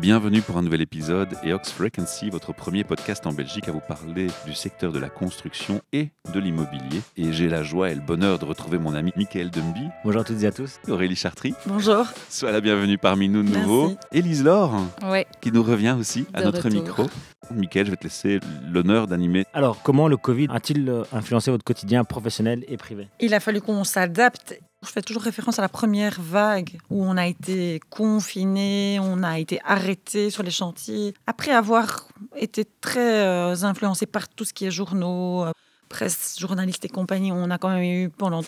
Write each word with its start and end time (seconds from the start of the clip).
Bienvenue 0.00 0.42
pour 0.42 0.56
un 0.58 0.62
nouvel 0.62 0.80
épisode 0.82 1.30
EOX 1.44 1.72
Frequency, 1.72 2.30
votre 2.30 2.52
premier 2.52 2.84
podcast 2.84 3.26
en 3.26 3.32
Belgique 3.32 3.68
à 3.68 3.72
vous 3.72 3.80
parler 3.80 4.28
du 4.46 4.54
secteur 4.54 4.92
de 4.92 4.98
la 4.98 5.08
construction 5.08 5.80
et 5.92 6.10
de 6.32 6.38
l'immobilier. 6.38 7.00
Et 7.16 7.32
j'ai 7.32 7.48
la 7.48 7.62
joie 7.64 7.90
et 7.90 7.94
le 7.96 8.00
bonheur 8.00 8.38
de 8.38 8.44
retrouver 8.44 8.78
mon 8.78 8.94
ami 8.94 9.12
Michael 9.16 9.50
Dumby, 9.50 9.88
Bonjour 10.04 10.20
à 10.20 10.24
toutes 10.24 10.42
et 10.42 10.46
à 10.46 10.52
tous. 10.52 10.78
Aurélie 10.88 11.16
Chartry. 11.16 11.52
Bonjour. 11.66 12.04
Sois 12.28 12.52
la 12.52 12.60
bienvenue 12.60 12.96
parmi 12.98 13.28
nous 13.28 13.42
de 13.42 13.48
nouveau. 13.48 13.96
Élise 14.12 14.44
Laure, 14.44 14.74
Ouais. 15.02 15.26
qui 15.40 15.50
nous 15.50 15.62
revient 15.64 15.96
aussi 15.98 16.26
à 16.32 16.40
De 16.40 16.46
notre 16.46 16.62
retour. 16.62 16.80
micro. 16.82 17.06
Michael, 17.52 17.86
je 17.86 17.90
vais 17.92 17.96
te 17.96 18.04
laisser 18.04 18.40
l'honneur 18.70 19.06
d'animer. 19.08 19.46
Alors, 19.54 19.82
comment 19.82 20.06
le 20.06 20.16
Covid 20.18 20.46
a-t-il 20.50 20.88
euh, 20.88 21.02
influencé 21.12 21.50
votre 21.50 21.64
quotidien 21.64 22.04
professionnel 22.04 22.62
et 22.68 22.76
privé? 22.76 23.08
Il 23.20 23.32
a 23.34 23.40
fallu 23.40 23.60
qu'on 23.62 23.84
s'adapte. 23.84 24.60
Je 24.86 24.90
fais 24.90 25.02
toujours 25.02 25.22
référence 25.22 25.58
à 25.58 25.62
la 25.62 25.68
première 25.68 26.20
vague 26.20 26.78
où 26.88 27.04
on 27.04 27.16
a 27.16 27.26
été 27.26 27.80
confiné, 27.90 28.98
on 29.02 29.24
a 29.24 29.40
été 29.40 29.60
arrêté 29.64 30.30
sur 30.30 30.44
les 30.44 30.52
chantiers. 30.52 31.14
Après 31.26 31.50
avoir 31.50 32.06
été 32.36 32.64
très 32.80 33.26
euh, 33.26 33.64
influencé 33.64 34.06
par 34.06 34.28
tout 34.28 34.44
ce 34.44 34.52
qui 34.52 34.66
est 34.66 34.70
journaux, 34.70 35.44
euh, 35.44 35.52
presse, 35.88 36.36
journalistes 36.38 36.84
et 36.84 36.88
compagnie, 36.88 37.32
on 37.32 37.50
a 37.50 37.58
quand 37.58 37.70
même 37.70 37.82
eu 37.82 38.08
pendant 38.08 38.42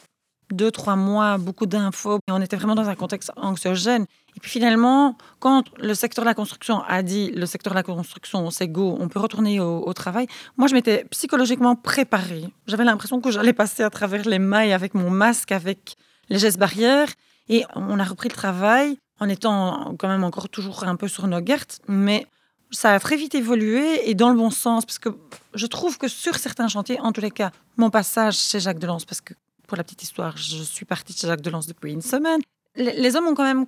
deux, 0.53 0.71
trois 0.71 0.95
mois 0.95 1.37
beaucoup 1.37 1.67
d'infos. 1.67 2.21
On 2.29 2.41
était 2.41 2.57
vraiment 2.57 2.77
dans 2.77 2.89
un 2.89 2.95
contexte 2.95 3.33
anxiogène. 3.37 4.07
Et 4.37 4.41
puis 4.41 4.53
finalement, 4.53 5.17
quand 5.41 5.65
le 5.79 5.95
secteur 5.95 6.25
de 6.25 6.29
la 6.29 6.35
construction 6.35 6.81
a 6.83 7.03
dit 7.03 7.33
le 7.33 7.47
secteur 7.47 7.73
de 7.73 7.77
la 7.77 7.83
construction, 7.83 8.51
c'est 8.51 8.69
go, 8.69 8.97
on 9.01 9.09
peut 9.09 9.19
retourner 9.19 9.59
au, 9.59 9.85
au 9.85 9.93
travail, 9.95 10.29
moi 10.57 10.69
je 10.69 10.75
m'étais 10.75 11.05
psychologiquement 11.11 11.75
préparée. 11.75 12.45
J'avais 12.69 12.85
l'impression 12.85 13.21
que 13.21 13.33
j'allais 13.33 13.53
passer 13.53 13.83
à 13.83 13.91
travers 13.91 14.29
les 14.29 14.39
mailles 14.39 14.73
avec 14.73 14.95
mon 14.95 15.11
masque, 15.11 15.51
avec 15.51 15.97
les 16.31 16.39
gestes 16.39 16.59
barrières. 16.59 17.09
Et 17.49 17.65
on 17.75 17.99
a 17.99 18.05
repris 18.05 18.29
le 18.29 18.35
travail 18.35 18.99
en 19.19 19.29
étant 19.29 19.95
quand 19.99 20.09
même 20.09 20.25
encore 20.25 20.49
toujours 20.49 20.85
un 20.85 20.97
peu 20.97 21.09
sur 21.09 21.27
nos 21.27 21.41
gardes. 21.41 21.73
Mais 21.89 22.27
ça 22.71 22.95
a 22.95 23.01
très 23.01 23.17
vite 23.17 23.35
évolué 23.35 24.09
et 24.09 24.15
dans 24.15 24.31
le 24.31 24.37
bon 24.37 24.51
sens. 24.51 24.87
Parce 24.87 24.99
que 24.99 25.11
je 25.55 25.67
trouve 25.67 25.99
que 25.99 26.09
sur 26.09 26.37
certains 26.37 26.69
chantiers, 26.69 27.01
en 27.01 27.13
tous 27.13 27.21
les 27.21 27.31
cas, 27.31 27.51
mon 27.77 27.91
passage 27.91 28.39
chez 28.39 28.61
Jacques 28.61 28.79
Delance, 28.79 29.05
parce 29.05 29.21
que 29.21 29.35
pour 29.67 29.77
la 29.77 29.85
petite 29.85 30.03
histoire, 30.03 30.37
je 30.37 30.63
suis 30.63 30.87
partie 30.87 31.13
chez 31.13 31.27
Jacques 31.27 31.43
Delance 31.43 31.67
depuis 31.67 31.93
une 31.93 32.03
semaine. 32.03 32.41
Les 32.77 33.17
hommes 33.17 33.27
ont 33.27 33.35
quand 33.35 33.45
même 33.45 33.67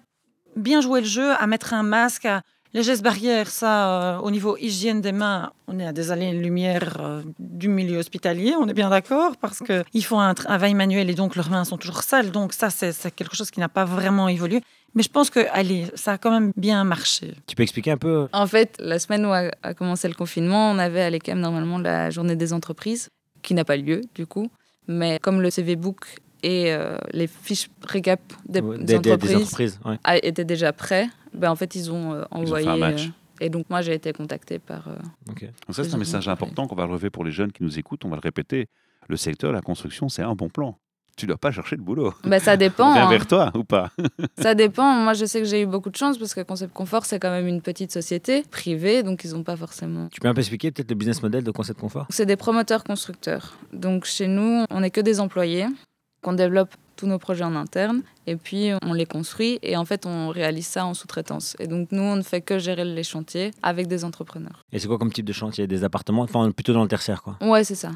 bien 0.57 0.81
joué 0.81 1.01
le 1.01 1.07
jeu 1.07 1.33
à 1.33 1.47
mettre 1.47 1.75
un 1.75 1.83
masque, 1.83 2.25
à 2.25 2.43
les 2.75 2.83
gestes 2.83 3.03
barrières, 3.03 3.49
ça, 3.49 4.17
euh, 4.17 4.19
au 4.21 4.31
niveau 4.31 4.57
hygiène 4.57 5.01
des 5.01 5.13
mains, 5.13 5.53
on 5.69 5.79
est 5.79 5.87
à 5.87 5.93
des 5.93 6.11
années-lumière 6.11 6.97
euh, 7.01 7.23
du 7.39 7.69
milieu 7.69 7.99
hospitalier, 7.99 8.55
on 8.59 8.67
est 8.67 8.75
bien 8.75 8.89
d'accord, 8.89 9.37
parce 9.37 9.61
qu'ils 9.61 10.05
font 10.05 10.21
un 10.21 10.33
travail 10.35 10.73
manuel 10.75 11.11
et 11.11 11.15
donc 11.15 11.37
leurs 11.37 11.51
mains 11.51 11.65
sont 11.65 11.77
toujours 11.77 12.03
sales. 12.03 12.31
Donc 12.31 12.55
ça, 12.55 12.71
c'est 12.71 13.15
quelque 13.15 13.37
chose 13.37 13.51
qui 13.51 13.61
n'a 13.61 13.69
pas 13.69 13.85
vraiment 13.85 14.29
évolué. 14.29 14.63
Mais 14.95 15.03
je 15.03 15.09
pense 15.09 15.31
que, 15.31 15.41
allez, 15.53 15.87
ça 15.95 16.13
a 16.13 16.19
quand 16.19 16.31
même 16.31 16.53
bien 16.57 16.85
marché. 16.85 17.35
Tu 17.47 17.57
peux 17.57 17.63
expliquer 17.63 17.93
un 17.93 17.97
peu 17.97 18.29
En 18.33 18.47
fait, 18.47 18.77
la 18.79 18.99
semaine 18.99 19.25
où 19.25 19.33
a, 19.33 19.75
commencé 19.75 20.09
le 20.09 20.15
confinement, 20.15 20.71
on 20.71 20.79
avait 20.79 21.03
à 21.03 21.11
l'ECAM 21.11 21.41
normalement 21.41 21.79
la 21.79 22.11
journée 22.11 22.37
des 22.37 22.53
entreprises, 22.53 23.09
qui 23.43 23.55
n'a 23.55 23.65
pas 23.65 23.77
lieu 23.77 24.03
du 24.15 24.27
coup. 24.27 24.51
Mais 24.89 25.19
comme 25.19 25.41
le 25.41 25.51
CV 25.51 25.77
Book 25.77 26.17
et 26.43 26.73
euh, 26.73 26.97
les 27.13 27.27
fiches 27.27 27.69
récap 27.87 28.21
des, 28.49 28.61
euh, 28.61 28.77
des 28.79 28.97
entreprises 28.97 29.31
des 29.31 29.37
entreprises 29.37 29.81
ouais. 29.85 30.21
étaient 30.23 30.45
déjà 30.45 30.73
prêts, 30.73 31.09
ben, 31.35 31.51
en 31.51 31.57
fait, 31.57 31.75
ils 31.75 31.91
ont 31.91 32.13
euh, 32.15 32.25
envoyé. 32.31 32.69
un 32.69 32.77
match. 32.77 33.07
euh, 33.07 33.45
et 33.45 33.51
donc, 33.51 33.69
moi, 33.71 33.83
j'ai 33.83 33.95
été 33.95 34.13
contactée 34.13 34.59
par. 34.59 34.89
euh, 34.89 34.97
Donc 35.27 35.45
ça, 35.71 35.83
c'est 35.85 35.95
un 35.95 35.99
message 35.99 36.29
ont- 36.29 36.31
important 36.33 36.67
qu'on 36.67 36.77
va 36.77 36.85
relever 36.85 37.11
pour 37.11 37.25
les 37.25 37.33
jeunes 37.33 37.51
qui 37.53 37.63
nous 37.63 37.79
écoutent. 37.79 38.05
On 38.05 38.09
va 38.09 38.17
le 38.17 38.21
répéter. 38.23 38.69
Le 39.09 39.17
secteur 39.17 39.51
de 39.51 39.57
la 39.57 39.63
construction, 39.63 40.09
c'est 40.09 40.23
un 40.23 40.35
bon 40.35 40.49
plan. 40.49 40.79
Tu 41.15 41.27
dois 41.27 41.37
pas 41.37 41.51
chercher 41.51 41.77
le 41.77 41.83
boulot. 41.83 42.15
ben, 42.25 42.39
ça 42.39 42.55
On 42.55 42.57
dépend. 42.57 42.93
vient 42.95 43.07
hein. 43.07 43.11
vers 43.11 43.27
toi 43.27 43.51
ou 43.55 43.65
pas 43.65 43.91
Ça 44.41 44.55
dépend. 44.55 44.95
Moi, 44.95 45.13
je 45.13 45.25
sais 45.27 45.41
que 45.41 45.47
j'ai 45.47 45.61
eu 45.63 45.67
beaucoup 45.67 45.91
de 45.91 45.97
chance 45.97 46.17
parce 46.17 46.33
que 46.35 46.41
Concept 46.41 46.73
Confort, 46.73 47.05
c'est 47.05 47.19
quand 47.19 47.31
même 47.31 47.47
une 47.49 47.61
petite 47.61 47.93
société 47.93 48.43
privée, 48.51 49.03
donc 49.03 49.23
ils 49.25 49.33
n'ont 49.33 49.43
pas 49.43 49.57
forcément. 49.57 50.09
Tu 50.11 50.21
peux 50.21 50.29
un 50.29 50.35
peu 50.35 50.41
expliquer 50.41 50.71
peut-être 50.71 50.89
le 50.91 50.95
business 50.97 51.23
model 51.23 51.43
de 51.45 51.51
Concept 51.51 51.81
Confort? 51.81 52.07
C'est 52.09 52.25
des 52.27 52.37
promoteurs 52.37 52.85
constructeurs. 52.85 53.59
Donc 53.75 54.05
chez 54.07 54.27
nous, 54.29 54.65
on 54.71 54.81
n'est 54.81 54.91
que 54.91 55.01
des 55.03 55.21
employés, 55.21 55.67
qu'on 56.23 56.33
développe 56.33 56.71
tous 56.97 57.07
nos 57.07 57.19
projets 57.19 57.45
en 57.45 57.57
interne, 57.57 58.03
et 58.27 58.37
puis 58.37 58.71
on 58.83 58.93
les 58.93 59.07
construit, 59.07 59.59
et 59.63 59.77
en 59.77 59.85
fait 59.85 60.07
on 60.07 60.29
réalise 60.29 60.67
ça 60.67 60.87
en 60.87 60.95
sous-traitance. 60.95 61.57
Et 61.59 61.67
donc 61.67 61.89
nous, 61.93 62.03
on 62.03 62.17
ne 62.17 62.23
fait 62.23 62.41
que 62.41 62.59
gérer 62.59 62.85
les 62.85 63.03
chantiers 63.03 63.53
avec 63.63 63.87
des 63.87 64.05
entrepreneurs. 64.05 64.65
Et 64.73 64.79
c'est 64.79 64.89
quoi 64.89 64.99
comme 64.99 65.13
type 65.13 65.27
de 65.27 65.33
chantier? 65.33 65.67
Des 65.67 65.85
appartements? 65.85 66.23
Enfin, 66.23 66.51
plutôt 66.51 66.73
dans 66.73 66.83
le 66.83 66.89
tertiaire, 66.89 67.23
quoi. 67.23 67.37
Ouais, 67.41 67.65
c'est 67.65 67.75
ça. 67.75 67.91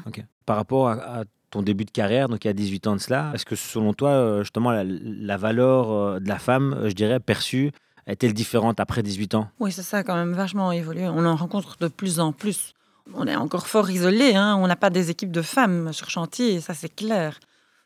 Par 0.45 0.55
rapport 0.55 0.89
à, 0.89 0.93
à 1.19 1.23
ton 1.49 1.61
début 1.61 1.85
de 1.85 1.91
carrière, 1.91 2.27
donc 2.27 2.43
il 2.45 2.47
y 2.47 2.51
a 2.51 2.53
18 2.53 2.87
ans 2.87 2.95
de 2.95 3.01
cela, 3.01 3.31
est-ce 3.33 3.45
que 3.45 3.55
selon 3.55 3.93
toi, 3.93 4.09
euh, 4.09 4.43
justement, 4.43 4.71
la, 4.71 4.83
la 4.85 5.37
valeur 5.37 5.91
euh, 5.91 6.19
de 6.19 6.27
la 6.27 6.39
femme, 6.39 6.73
euh, 6.73 6.89
je 6.89 6.93
dirais, 6.93 7.19
perçue, 7.19 7.71
est-elle 8.05 8.33
différente 8.33 8.79
après 8.79 9.03
18 9.03 9.35
ans? 9.35 9.49
Oui, 9.59 9.71
c'est 9.71 9.83
ça, 9.83 9.97
a 9.97 10.03
quand 10.03 10.15
même 10.15 10.33
vachement 10.33 10.71
évolué. 10.71 11.07
On 11.07 11.25
en 11.25 11.35
rencontre 11.35 11.77
de 11.79 11.87
plus 11.87 12.19
en 12.19 12.31
plus. 12.31 12.73
On 13.13 13.25
est 13.25 13.35
encore 13.35 13.67
fort 13.67 13.89
isolé, 13.89 14.35
hein. 14.35 14.57
on 14.59 14.67
n'a 14.67 14.75
pas 14.75 14.89
des 14.89 15.09
équipes 15.09 15.31
de 15.31 15.41
femmes 15.41 15.93
sur 15.93 16.09
chantier, 16.09 16.59
ça 16.59 16.73
c'est 16.73 16.93
clair. 16.93 17.39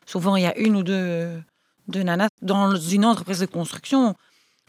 Souvent, 0.06 0.36
il 0.36 0.42
y 0.42 0.46
a 0.46 0.56
une 0.58 0.76
ou 0.76 0.82
deux, 0.82 1.28
deux 1.88 2.02
nanas. 2.02 2.28
Dans 2.40 2.76
une 2.76 3.04
entreprise 3.04 3.40
de 3.40 3.46
construction, 3.46 4.14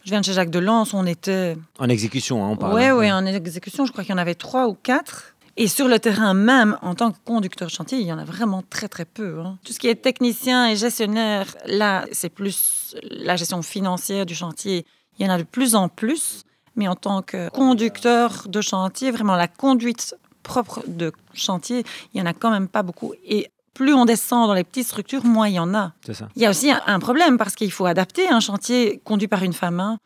je 0.03 0.09
viens 0.09 0.21
de 0.21 0.25
chez 0.25 0.33
Jacques 0.33 0.49
Delance, 0.49 0.93
on 0.93 1.05
était... 1.05 1.57
En 1.79 1.89
exécution, 1.89 2.43
hein, 2.43 2.49
on 2.49 2.57
parle. 2.57 2.75
Oui, 2.75 2.89
oui, 2.91 3.11
en 3.11 3.25
exécution, 3.25 3.85
je 3.85 3.91
crois 3.91 4.03
qu'il 4.03 4.11
y 4.11 4.15
en 4.15 4.21
avait 4.21 4.35
trois 4.35 4.67
ou 4.67 4.73
quatre. 4.73 5.35
Et 5.55 5.67
sur 5.67 5.87
le 5.87 5.99
terrain 5.99 6.33
même, 6.33 6.77
en 6.81 6.95
tant 6.95 7.11
que 7.11 7.17
conducteur 7.25 7.67
de 7.67 7.71
chantier, 7.73 7.99
il 7.99 8.07
y 8.07 8.11
en 8.13 8.17
a 8.17 8.25
vraiment 8.25 8.63
très, 8.67 8.87
très 8.87 9.05
peu. 9.05 9.39
hein. 9.39 9.59
Tout 9.63 9.71
ce 9.71 9.79
qui 9.79 9.87
est 9.87 9.95
technicien 9.95 10.67
et 10.67 10.75
gestionnaire, 10.75 11.55
là, 11.67 12.05
c'est 12.11 12.29
plus 12.29 12.95
la 13.03 13.35
gestion 13.35 13.61
financière 13.61 14.25
du 14.25 14.33
chantier. 14.33 14.85
Il 15.19 15.25
y 15.25 15.29
en 15.29 15.33
a 15.33 15.37
de 15.37 15.43
plus 15.43 15.75
en 15.75 15.89
plus. 15.89 16.43
Mais 16.75 16.87
en 16.87 16.95
tant 16.95 17.21
que 17.21 17.49
conducteur 17.49 18.47
de 18.47 18.59
chantier, 18.59 19.11
vraiment 19.11 19.35
la 19.35 19.47
conduite 19.47 20.15
propre 20.41 20.81
de 20.87 21.11
chantier, 21.35 21.85
il 22.13 22.15
n'y 22.19 22.21
en 22.21 22.25
a 22.25 22.33
quand 22.33 22.49
même 22.49 22.67
pas 22.67 22.81
beaucoup. 22.81 23.13
Et 23.23 23.51
plus 23.73 23.93
on 23.93 24.05
descend 24.05 24.47
dans 24.47 24.53
les 24.53 24.63
petites 24.63 24.87
structures, 24.87 25.25
moins 25.25 25.47
il 25.47 25.55
y 25.55 25.59
en 25.59 25.73
a. 25.73 25.93
Ça. 26.11 26.27
Il 26.35 26.41
y 26.41 26.45
a 26.45 26.49
aussi 26.49 26.71
un- 26.71 26.99
problème 26.99 27.37
parce 27.37 27.55
qu'il 27.55 27.71
faut 27.71 27.85
adapter 27.85 28.29
un 28.29 28.39
chantier 28.39 29.01
conduit 29.03 29.27
par 29.27 29.43
une 29.43 29.53
femme. 29.53 29.79
hein. 29.79 29.97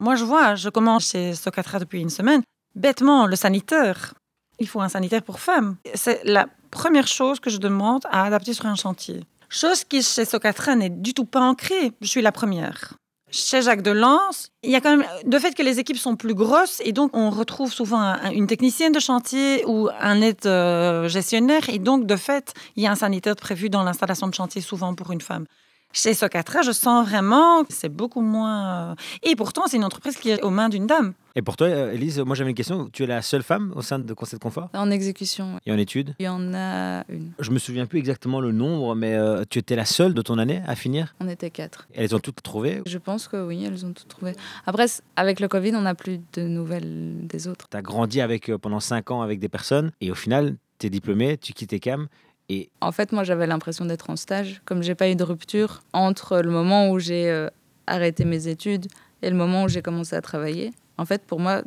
Moi, 0.00 0.14
je 0.14 0.24
vois, 0.24 0.54
je 0.54 0.68
commence 0.68 1.10
chez 1.10 1.34
Socatra 1.34 1.78
depuis 1.78 2.00
une 2.00 2.10
semaine. 2.10 2.42
Bêtement, 2.74 3.26
le 3.26 3.34
sanitaire. 3.36 4.14
Il 4.58 4.68
faut 4.68 4.80
un 4.80 4.88
sanitaire 4.88 5.22
pour 5.22 5.40
femmes. 5.40 5.76
C'est 5.94 6.20
la 6.24 6.46
première 6.70 7.06
chose 7.06 7.40
que 7.40 7.50
je 7.50 7.56
demande 7.58 8.02
à 8.10 8.24
adapter 8.24 8.52
sur 8.52 8.66
un 8.66 8.74
chantier. 8.74 9.24
Chose 9.48 9.84
qui, 9.84 10.02
chez 10.02 10.24
Socatra, 10.24 10.74
n'est 10.76 10.90
du 10.90 11.14
tout 11.14 11.24
pas 11.24 11.40
ancrée. 11.40 11.92
Je 12.00 12.06
suis 12.08 12.22
la 12.22 12.32
première. 12.32 12.94
Chez 13.38 13.60
Jacques 13.60 13.82
Delance, 13.82 14.48
il 14.62 14.70
y 14.70 14.76
a 14.76 14.80
quand 14.80 14.96
même 14.96 15.06
le 15.30 15.38
fait 15.38 15.54
que 15.54 15.62
les 15.62 15.78
équipes 15.78 15.98
sont 15.98 16.16
plus 16.16 16.32
grosses 16.32 16.80
et 16.84 16.92
donc 16.92 17.14
on 17.14 17.28
retrouve 17.28 17.70
souvent 17.70 18.00
un- 18.00 18.30
une 18.30 18.46
technicienne 18.46 18.92
de 18.92 18.98
chantier 18.98 19.62
ou 19.66 19.90
un 20.00 20.22
aide 20.22 20.46
euh, 20.46 21.06
gestionnaire 21.06 21.68
et 21.68 21.78
donc 21.78 22.06
de 22.06 22.16
fait, 22.16 22.54
il 22.76 22.82
y 22.82 22.86
a 22.86 22.92
un 22.92 22.94
sanitaire 22.96 23.36
prévu 23.36 23.68
dans 23.68 23.82
l'installation 23.82 24.26
de 24.26 24.34
chantier 24.34 24.62
souvent 24.62 24.94
pour 24.94 25.12
une 25.12 25.20
femme. 25.20 25.44
Chez 25.92 26.12
Socatra, 26.12 26.60
je 26.60 26.72
sens 26.72 27.08
vraiment 27.08 27.64
que 27.64 27.72
c'est 27.72 27.88
beaucoup 27.88 28.20
moins. 28.20 28.90
euh, 28.90 28.94
Et 29.22 29.34
pourtant, 29.34 29.62
c'est 29.66 29.78
une 29.78 29.84
entreprise 29.84 30.16
qui 30.16 30.28
est 30.28 30.42
aux 30.42 30.50
mains 30.50 30.68
d'une 30.68 30.86
dame. 30.86 31.14
Et 31.36 31.42
pour 31.42 31.56
toi, 31.56 31.68
euh, 31.68 31.92
Élise, 31.92 32.18
moi 32.20 32.36
j'avais 32.36 32.50
une 32.50 32.56
question. 32.56 32.88
Tu 32.92 33.04
es 33.04 33.06
la 33.06 33.22
seule 33.22 33.42
femme 33.42 33.72
au 33.74 33.80
sein 33.82 33.98
de 33.98 34.12
Concept 34.14 34.42
Confort? 34.42 34.68
En 34.74 34.90
exécution, 34.90 35.58
et 35.64 35.72
en 35.72 35.78
études? 35.78 36.14
Il 36.18 36.24
y 36.26 36.28
en 36.28 36.52
a 36.54 37.02
une. 37.08 37.32
Je 37.38 37.50
me 37.50 37.58
souviens 37.58 37.86
plus 37.86 37.98
exactement 37.98 38.40
le 38.40 38.52
nombre, 38.52 38.94
mais 38.94 39.14
euh, 39.14 39.44
tu 39.48 39.58
étais 39.58 39.74
la 39.76 39.86
seule 39.86 40.12
de 40.12 40.20
ton 40.20 40.36
année 40.38 40.62
à 40.66 40.74
finir? 40.76 41.14
On 41.20 41.28
était 41.28 41.50
quatre. 41.50 41.88
Elles 41.94 42.14
ont 42.14 42.18
toutes 42.20 42.42
trouvé? 42.42 42.82
Je 42.84 42.98
pense 42.98 43.26
que 43.26 43.42
oui, 43.46 43.64
elles 43.64 43.86
ont 43.86 43.92
tout 43.92 44.04
trouvé. 44.06 44.32
Après, 44.66 44.86
avec 45.16 45.40
le 45.40 45.48
Covid, 45.48 45.74
on 45.76 45.82
n'a 45.82 45.94
plus 45.94 46.20
de 46.34 46.42
nouvelles 46.42 47.26
des 47.26 47.48
autres. 47.48 47.68
Tu 47.70 47.76
as 47.76 47.82
grandi 47.82 48.20
avec, 48.20 48.50
euh, 48.50 48.58
pendant 48.58 48.80
5 48.80 49.10
ans 49.12 49.22
avec 49.22 49.38
des 49.40 49.48
personnes 49.48 49.92
et 50.02 50.10
au 50.10 50.14
final, 50.14 50.56
tu 50.78 50.88
es 50.88 50.90
diplômé, 50.90 51.38
tu 51.38 51.54
quittes 51.54 51.72
ECAM 51.72 52.08
et 52.48 52.70
En 52.80 52.92
fait, 52.92 53.12
moi, 53.12 53.24
j'avais 53.24 53.46
l'impression 53.46 53.84
d'être 53.84 54.10
en 54.10 54.16
stage, 54.16 54.62
comme 54.64 54.82
j'ai 54.82 54.94
pas 54.94 55.08
eu 55.08 55.16
de 55.16 55.24
rupture 55.24 55.82
entre 55.92 56.40
le 56.40 56.50
moment 56.50 56.90
où 56.90 56.98
j'ai 56.98 57.28
euh, 57.30 57.48
arrêté 57.86 58.24
mes 58.24 58.48
études 58.48 58.86
et 59.22 59.30
le 59.30 59.36
moment 59.36 59.64
où 59.64 59.68
j'ai 59.68 59.82
commencé 59.82 60.14
à 60.14 60.20
travailler. 60.20 60.72
En 60.98 61.04
fait, 61.04 61.22
pour 61.22 61.40
moi, 61.40 61.62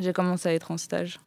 j'ai 0.00 0.12
commencé 0.12 0.48
à 0.48 0.54
être 0.54 0.70
en 0.70 0.76
stage. 0.76 1.18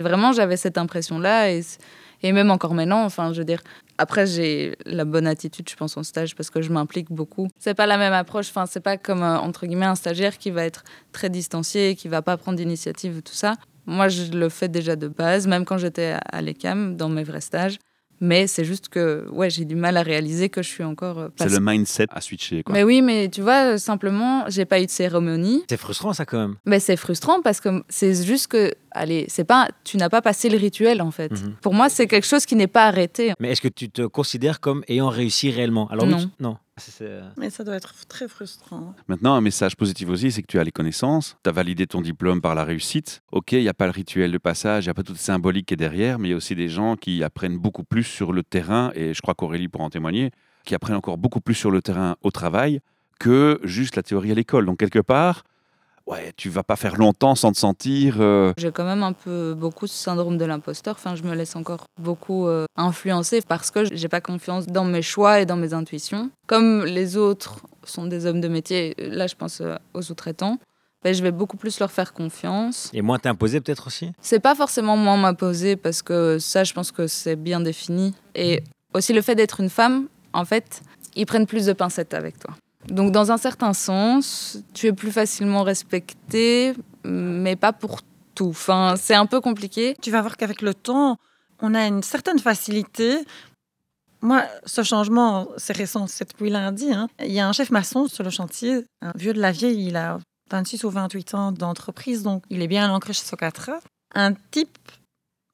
Vraiment, 0.00 0.32
j'avais 0.32 0.56
cette 0.56 0.78
impression-là. 0.78 1.50
Et, 1.50 2.32
même 2.32 2.50
encore 2.50 2.74
maintenant, 2.74 3.04
enfin, 3.04 3.32
je 3.32 3.38
veux 3.38 3.44
dire, 3.44 3.62
après, 3.98 4.26
j'ai 4.26 4.76
la 4.86 5.04
bonne 5.04 5.26
attitude, 5.26 5.68
je 5.68 5.76
pense, 5.76 5.96
en 5.96 6.02
stage 6.02 6.34
parce 6.34 6.48
que 6.50 6.62
je 6.62 6.72
m'implique 6.72 7.12
beaucoup. 7.12 7.48
C'est 7.58 7.74
pas 7.74 7.86
la 7.86 7.98
même 7.98 8.14
approche. 8.14 8.48
Enfin, 8.48 8.64
c'est 8.66 8.80
pas 8.80 8.96
comme, 8.96 9.22
euh, 9.22 9.38
entre 9.38 9.66
guillemets, 9.66 9.86
un 9.86 9.94
stagiaire 9.94 10.38
qui 10.38 10.50
va 10.50 10.64
être 10.64 10.84
très 11.12 11.28
distancié, 11.28 11.96
qui 11.96 12.08
va 12.08 12.22
pas 12.22 12.36
prendre 12.36 12.56
d'initiative, 12.56 13.20
tout 13.22 13.34
ça. 13.34 13.54
Moi, 13.86 14.08
je 14.08 14.32
le 14.32 14.48
fais 14.48 14.68
déjà 14.68 14.96
de 14.96 15.08
base, 15.08 15.46
même 15.46 15.64
quand 15.64 15.78
j'étais 15.78 16.16
à 16.30 16.42
l'ECAM, 16.42 16.96
dans 16.96 17.08
mes 17.08 17.24
vrais 17.24 17.40
stages. 17.40 17.78
Mais 18.20 18.46
c'est 18.46 18.64
juste 18.64 18.88
que 18.88 19.26
ouais, 19.30 19.48
j'ai 19.50 19.64
du 19.64 19.74
mal 19.76 19.96
à 19.96 20.02
réaliser 20.02 20.48
que 20.48 20.62
je 20.62 20.68
suis 20.68 20.84
encore. 20.84 21.18
euh, 21.18 21.28
C'est 21.36 21.46
pas- 21.48 21.50
le 21.54 21.60
mindset 21.60 22.06
à 22.10 22.20
switcher. 22.20 22.62
Quoi. 22.62 22.74
Mais 22.74 22.82
oui, 22.82 23.00
mais 23.02 23.28
tu 23.28 23.40
vois, 23.42 23.74
euh, 23.74 23.78
simplement, 23.78 24.44
j'ai 24.48 24.64
pas 24.64 24.80
eu 24.80 24.86
de 24.86 24.90
cérémonie. 24.90 25.62
C'est 25.68 25.76
frustrant 25.76 26.12
ça 26.12 26.24
quand 26.24 26.38
même. 26.38 26.56
Mais 26.66 26.80
c'est 26.80 26.96
frustrant 26.96 27.40
parce 27.42 27.60
que 27.60 27.82
c'est 27.88 28.24
juste 28.24 28.48
que, 28.48 28.72
allez, 28.90 29.26
c'est 29.28 29.44
pas, 29.44 29.68
tu 29.84 29.96
n'as 29.96 30.08
pas 30.08 30.22
passé 30.22 30.48
le 30.48 30.58
rituel 30.58 31.00
en 31.02 31.10
fait. 31.10 31.30
Mhm. 31.32 31.54
Pour 31.62 31.74
moi, 31.74 31.88
c'est 31.88 32.06
quelque 32.06 32.26
chose 32.26 32.44
qui 32.46 32.56
n'est 32.56 32.66
pas 32.66 32.86
arrêté. 32.86 33.32
Mais 33.40 33.50
est-ce 33.52 33.60
que 33.60 33.68
tu 33.68 33.88
te 33.90 34.02
considères 34.02 34.60
comme 34.60 34.82
ayant 34.88 35.08
réussi 35.08 35.50
réellement? 35.50 35.88
Alors 35.88 36.06
oui, 36.06 36.12
Non. 36.12 36.18
tu- 36.18 36.28
non. 36.40 36.56
Euh, 37.00 37.28
Mais 37.36 37.50
ça 37.50 37.64
doit 37.64 37.76
être 37.76 37.94
très 38.06 38.28
frustrant. 38.28 38.94
Maintenant, 39.08 39.34
un 39.34 39.40
message 39.40 39.76
positif 39.76 40.08
aussi, 40.08 40.32
c'est 40.32 40.42
que 40.42 40.46
tu 40.46 40.58
as 40.58 40.64
les 40.64 40.72
connaissances, 40.72 41.36
tu 41.42 41.50
as 41.50 41.52
validé 41.52 41.86
ton 41.86 42.00
diplôme 42.00 42.40
par 42.40 42.54
la 42.54 42.64
réussite. 42.64 43.22
Ok, 43.32 43.52
il 43.52 43.60
n'y 43.60 43.68
a 43.68 43.74
pas 43.74 43.86
le 43.86 43.92
rituel 43.92 44.32
de 44.32 44.38
passage, 44.38 44.84
il 44.84 44.88
n'y 44.88 44.90
a 44.90 44.94
pas 44.94 45.02
toute 45.02 45.16
symbolique 45.16 45.66
qui 45.66 45.74
est 45.74 45.78
derrière, 45.78 46.18
mais 46.18 46.28
il 46.28 46.30
y 46.32 46.34
a 46.34 46.36
aussi 46.36 46.54
des 46.54 46.68
gens 46.68 46.96
qui 46.96 47.22
apprennent 47.22 47.58
beaucoup 47.58 47.84
plus 47.84 48.04
sur 48.04 48.32
le 48.32 48.42
terrain, 48.42 48.90
et 48.94 49.14
je 49.14 49.22
crois 49.22 49.34
qu'Aurélie 49.34 49.68
pourra 49.68 49.84
en 49.84 49.90
témoigner, 49.90 50.30
qui 50.64 50.74
apprennent 50.74 50.96
encore 50.96 51.18
beaucoup 51.18 51.40
plus 51.40 51.54
sur 51.54 51.70
le 51.70 51.82
terrain 51.82 52.16
au 52.22 52.30
travail 52.30 52.80
que 53.18 53.60
juste 53.64 53.96
la 53.96 54.02
théorie 54.02 54.30
à 54.30 54.34
l'école. 54.34 54.66
Donc 54.66 54.78
quelque 54.78 55.00
part, 55.00 55.44
ouais, 56.08 56.32
tu 56.36 56.48
vas 56.48 56.62
pas 56.62 56.76
faire 56.76 56.96
longtemps 56.96 57.34
sans 57.34 57.52
te 57.52 57.58
sentir... 57.58 58.16
euh, 58.20 58.52
J'ai 58.56 58.72
quand 58.72 58.84
même 58.84 59.02
un 59.02 59.12
peu 59.12 59.54
beaucoup 59.54 59.86
ce 59.86 59.94
syndrome 59.94 60.38
de 60.38 60.44
l'imposteur. 60.44 60.96
Enfin, 60.98 61.14
je 61.14 61.22
me 61.22 61.34
laisse 61.34 61.54
encore 61.56 61.84
beaucoup 62.00 62.46
euh, 62.46 62.66
influencer 62.76 63.40
parce 63.46 63.70
que 63.70 63.84
j'ai 63.94 64.08
pas 64.08 64.20
confiance 64.20 64.66
dans 64.66 64.84
mes 64.84 65.02
choix 65.02 65.40
et 65.40 65.46
dans 65.46 65.56
mes 65.56 65.74
intuitions. 65.74 66.30
Comme 66.46 66.84
les 66.84 67.16
autres 67.16 67.60
sont 67.84 68.06
des 68.06 68.26
hommes 68.26 68.40
de 68.40 68.48
métier, 68.48 68.94
là, 68.98 69.26
je 69.26 69.34
pense 69.34 69.60
euh, 69.60 69.76
aux 69.94 70.02
sous-traitants. 70.02 70.58
ben, 71.04 71.14
je 71.14 71.22
vais 71.22 71.30
beaucoup 71.32 71.56
plus 71.56 71.78
leur 71.80 71.90
faire 71.92 72.12
confiance. 72.12 72.90
Et 72.92 73.02
moins 73.02 73.18
t'imposer 73.18 73.60
peut-être 73.60 73.86
aussi? 73.86 74.12
C'est 74.20 74.40
pas 74.40 74.54
forcément 74.54 74.96
moi 74.96 75.16
m'imposer 75.16 75.76
parce 75.76 76.02
que 76.02 76.38
ça, 76.38 76.64
je 76.64 76.72
pense 76.72 76.90
que 76.90 77.06
c'est 77.06 77.36
bien 77.36 77.60
défini. 77.60 78.14
Et 78.34 78.62
aussi 78.94 79.12
le 79.12 79.22
fait 79.22 79.34
d'être 79.34 79.60
une 79.60 79.70
femme, 79.70 80.08
en 80.32 80.44
fait, 80.44 80.82
ils 81.14 81.26
prennent 81.26 81.46
plus 81.46 81.66
de 81.66 81.72
pincettes 81.72 82.14
avec 82.14 82.38
toi. 82.38 82.54
Donc, 82.90 83.12
dans 83.12 83.30
un 83.30 83.36
certain 83.36 83.72
sens, 83.74 84.58
tu 84.74 84.86
es 84.86 84.92
plus 84.92 85.12
facilement 85.12 85.62
respecté, 85.62 86.74
mais 87.04 87.54
pas 87.56 87.72
pour 87.72 88.00
tout. 88.34 88.48
Enfin, 88.48 88.94
c'est 88.96 89.14
un 89.14 89.26
peu 89.26 89.40
compliqué. 89.40 89.94
Tu 90.00 90.10
vas 90.10 90.20
voir 90.20 90.36
qu'avec 90.36 90.62
le 90.62 90.74
temps, 90.74 91.18
on 91.60 91.74
a 91.74 91.86
une 91.86 92.02
certaine 92.02 92.38
facilité. 92.38 93.18
Moi, 94.20 94.42
ce 94.64 94.82
changement, 94.82 95.48
c'est 95.58 95.76
récent, 95.76 96.06
c'est 96.06 96.30
depuis 96.30 96.50
lundi. 96.50 96.92
hein. 96.92 97.08
Il 97.24 97.30
y 97.32 97.40
a 97.40 97.46
un 97.48 97.52
chef 97.52 97.70
maçon 97.70 98.08
sur 98.08 98.24
le 98.24 98.30
chantier, 98.30 98.84
un 99.00 99.12
vieux 99.14 99.32
de 99.32 99.40
la 99.40 99.52
vieille, 99.52 99.86
il 99.86 99.96
a 99.96 100.18
26 100.50 100.84
ou 100.84 100.90
28 100.90 101.34
ans 101.34 101.52
d'entreprise, 101.52 102.22
donc 102.22 102.42
il 102.50 102.62
est 102.62 102.68
bien 102.68 102.92
ancré 102.92 103.12
chez 103.12 103.24
Socatra. 103.24 103.78
Un 104.14 104.32
type, 104.50 104.76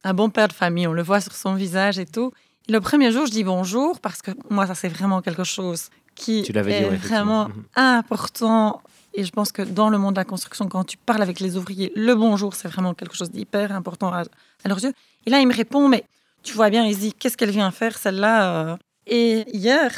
un 0.04 0.14
bon 0.14 0.30
père 0.30 0.48
de 0.48 0.52
famille, 0.54 0.86
on 0.86 0.92
le 0.92 1.02
voit 1.02 1.20
sur 1.20 1.34
son 1.34 1.54
visage 1.54 1.98
et 1.98 2.06
tout. 2.06 2.32
Le 2.68 2.78
premier 2.80 3.12
jour, 3.12 3.26
je 3.26 3.32
dis 3.32 3.44
bonjour, 3.44 4.00
parce 4.00 4.22
que 4.22 4.30
moi, 4.48 4.66
ça, 4.66 4.74
c'est 4.74 4.88
vraiment 4.88 5.20
quelque 5.20 5.44
chose 5.44 5.90
qui 6.14 6.42
Tu 6.42 6.52
l'avais 6.52 6.72
dit, 6.78 6.84
est 6.84 6.88
ouais, 6.90 6.96
vraiment 6.96 7.48
Mhm. 7.48 7.64
important. 7.76 8.82
Et 9.14 9.24
je 9.24 9.30
pense 9.30 9.52
que 9.52 9.62
dans 9.62 9.90
le 9.90 9.98
monde 9.98 10.14
de 10.14 10.20
la 10.20 10.24
construction, 10.24 10.68
quand 10.68 10.84
tu 10.84 10.96
parles 10.96 11.22
avec 11.22 11.38
les 11.40 11.56
ouvriers, 11.56 11.92
le 11.94 12.14
bonjour, 12.14 12.54
c'est 12.54 12.68
vraiment 12.68 12.94
quelque 12.94 13.14
chose 13.16 13.30
d'hyper 13.30 13.70
important 13.72 14.12
à, 14.12 14.22
à 14.64 14.68
leurs 14.68 14.82
yeux. 14.82 14.92
Et 15.26 15.30
là, 15.30 15.40
il 15.40 15.46
me 15.46 15.54
répond, 15.54 15.88
mais 15.88 16.04
tu 16.42 16.52
vois 16.54 16.68
bien, 16.70 16.88
dit, 16.90 17.12
qu'est-ce 17.12 17.36
qu'elle 17.36 17.50
vient 17.50 17.70
faire, 17.70 17.96
celle-là 17.96 18.72
euh? 18.72 18.76
Et 19.06 19.44
hier, 19.56 19.90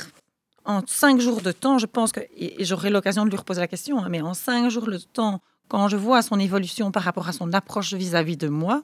en 0.64 0.82
cinq 0.86 1.20
jours 1.20 1.40
de 1.40 1.52
temps, 1.52 1.78
je 1.78 1.86
pense 1.86 2.12
que, 2.12 2.20
et, 2.36 2.62
j'aurai 2.64 2.90
l'occasion 2.90 3.24
de 3.24 3.30
lui 3.30 3.36
reposer 3.38 3.60
la 3.60 3.68
question, 3.68 3.98
hein, 4.02 4.08
mais 4.10 4.20
en 4.20 4.34
cinq 4.34 4.68
jours 4.68 4.86
de 4.86 4.98
temps, 4.98 5.40
quand 5.68 5.88
je 5.88 5.96
vois 5.96 6.22
son 6.22 6.38
évolution 6.38 6.90
par 6.92 7.02
rapport 7.04 7.28
à 7.28 7.32
son 7.32 7.52
approche 7.52 7.94
vis-à-vis 7.94 8.36
de 8.36 8.48
moi, 8.48 8.82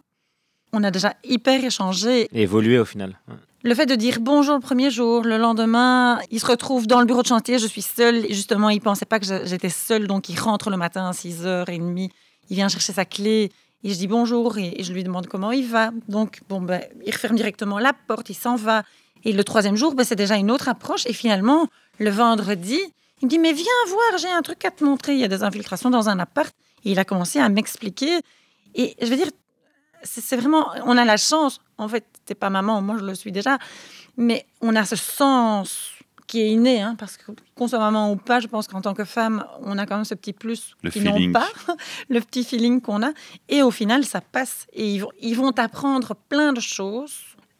on 0.73 0.83
a 0.83 0.91
déjà 0.91 1.15
hyper 1.25 1.63
échangé. 1.63 2.29
Et 2.33 2.43
évoluer 2.43 2.79
au 2.79 2.85
final. 2.87 3.19
Le 3.65 3.77
fait 3.77 3.87
de 3.87 3.95
dire 3.95 4.19
bonjour 4.21 4.55
le 4.55 4.61
premier 4.61 4.91
jour, 4.91 5.23
le 5.23 5.37
lendemain, 5.37 6.19
il 6.33 6.41
se 6.41 6.47
retrouve 6.47 6.89
dans 6.89 6.99
le 6.99 7.07
bureau 7.07 7.23
de 7.23 7.29
chantier, 7.29 7.61
je 7.61 7.67
suis 7.69 7.83
seule. 7.83 8.27
Et 8.27 8.35
justement, 8.35 8.71
il 8.71 8.81
pensait 8.81 9.05
pas 9.05 9.21
que 9.21 9.27
j'étais 9.45 9.69
seule, 9.69 10.09
donc 10.09 10.29
il 10.29 10.39
rentre 10.39 10.69
le 10.69 10.77
matin 10.77 11.07
à 11.07 11.13
6h30, 11.13 12.11
il 12.51 12.57
vient 12.57 12.69
chercher 12.69 12.93
sa 12.93 13.05
clé, 13.05 13.53
et 13.85 13.91
je 13.91 13.95
dis 13.95 14.09
bonjour, 14.09 14.59
et, 14.59 14.81
et 14.81 14.83
je 14.83 14.93
lui 14.93 15.05
demande 15.05 15.29
comment 15.29 15.53
il 15.53 15.69
va. 15.69 15.93
Donc, 16.09 16.41
bon, 16.49 16.61
ben, 16.61 16.83
il 17.07 17.13
referme 17.13 17.37
directement 17.37 17.79
la 17.79 17.93
porte, 17.93 18.31
il 18.31 18.35
s'en 18.35 18.57
va. 18.57 18.83
Et 19.25 19.33
le 19.33 19.45
troisième 19.45 19.77
jour, 19.77 19.95
ben, 19.95 20.03
c'est 20.03 20.17
déjà 20.17 20.35
une 20.35 20.51
autre 20.51 20.69
approche. 20.69 21.07
Et 21.07 21.13
finalement, 21.13 21.69
le 22.01 22.11
vendredi, 22.11 22.81
il 23.21 23.27
me 23.27 23.31
dit, 23.31 23.39
mais 23.39 23.53
viens 23.53 23.67
voir, 23.87 24.19
j'ai 24.19 24.31
un 24.31 24.43
truc 24.43 24.65
à 24.65 24.73
te 24.73 24.83
montrer. 24.83 25.13
Il 25.13 25.21
y 25.21 25.25
a 25.25 25.29
des 25.29 25.45
infiltrations 25.45 25.91
dans 25.91 26.09
un 26.09 26.19
appart. 26.19 26.53
Et 26.85 26.91
il 26.91 26.99
a 26.99 27.05
commencé 27.05 27.39
à 27.39 27.49
m'expliquer. 27.49 28.23
Et 28.75 28.97
je 29.01 29.07
veux 29.07 29.17
dire, 29.17 29.31
c'est 30.03 30.37
vraiment, 30.37 30.71
on 30.85 30.97
a 30.97 31.05
la 31.05 31.17
chance, 31.17 31.61
en 31.79 31.89
fait, 31.89 32.05
t'es 32.25 32.35
pas 32.35 32.51
maman, 32.51 32.81
moi 32.83 32.97
je 32.99 33.05
le 33.05 33.15
suis 33.15 33.33
déjà, 33.33 33.59
mais 34.17 34.47
on 34.61 34.75
a 34.77 34.85
ce 34.85 34.97
sens 34.97 35.93
qui 36.27 36.41
est 36.41 36.51
inné, 36.51 36.81
hein, 36.81 36.95
parce 36.99 37.17
que 37.17 37.33
qu'on 37.55 37.69
soit 37.69 37.79
maman 37.79 38.11
ou 38.11 38.17
pas, 38.17 38.41
je 38.41 38.47
pense 38.47 38.67
qu'en 38.67 38.81
tant 38.81 38.95
que 38.95 39.05
femme, 39.05 39.45
on 39.63 39.77
a 39.79 39.87
quand 39.87 39.97
même 39.97 40.05
ce 40.05 40.15
petit 40.15 40.33
plus 40.33 40.75
qu'ils 40.91 41.05
n'ont 41.05 41.15
feeling. 41.15 41.33
pas, 41.33 41.49
le 42.09 42.21
petit 42.21 42.45
feeling 42.45 42.81
qu'on 42.81 43.03
a, 43.03 43.13
et 43.49 43.63
au 43.63 43.71
final, 43.71 44.05
ça 44.05 44.21
passe, 44.21 44.67
et 44.73 44.95
ils 44.95 44.99
vont, 45.01 45.11
ils 45.21 45.37
vont 45.37 45.53
t'apprendre 45.53 46.15
plein 46.29 46.53
de 46.53 46.61
choses. 46.61 47.15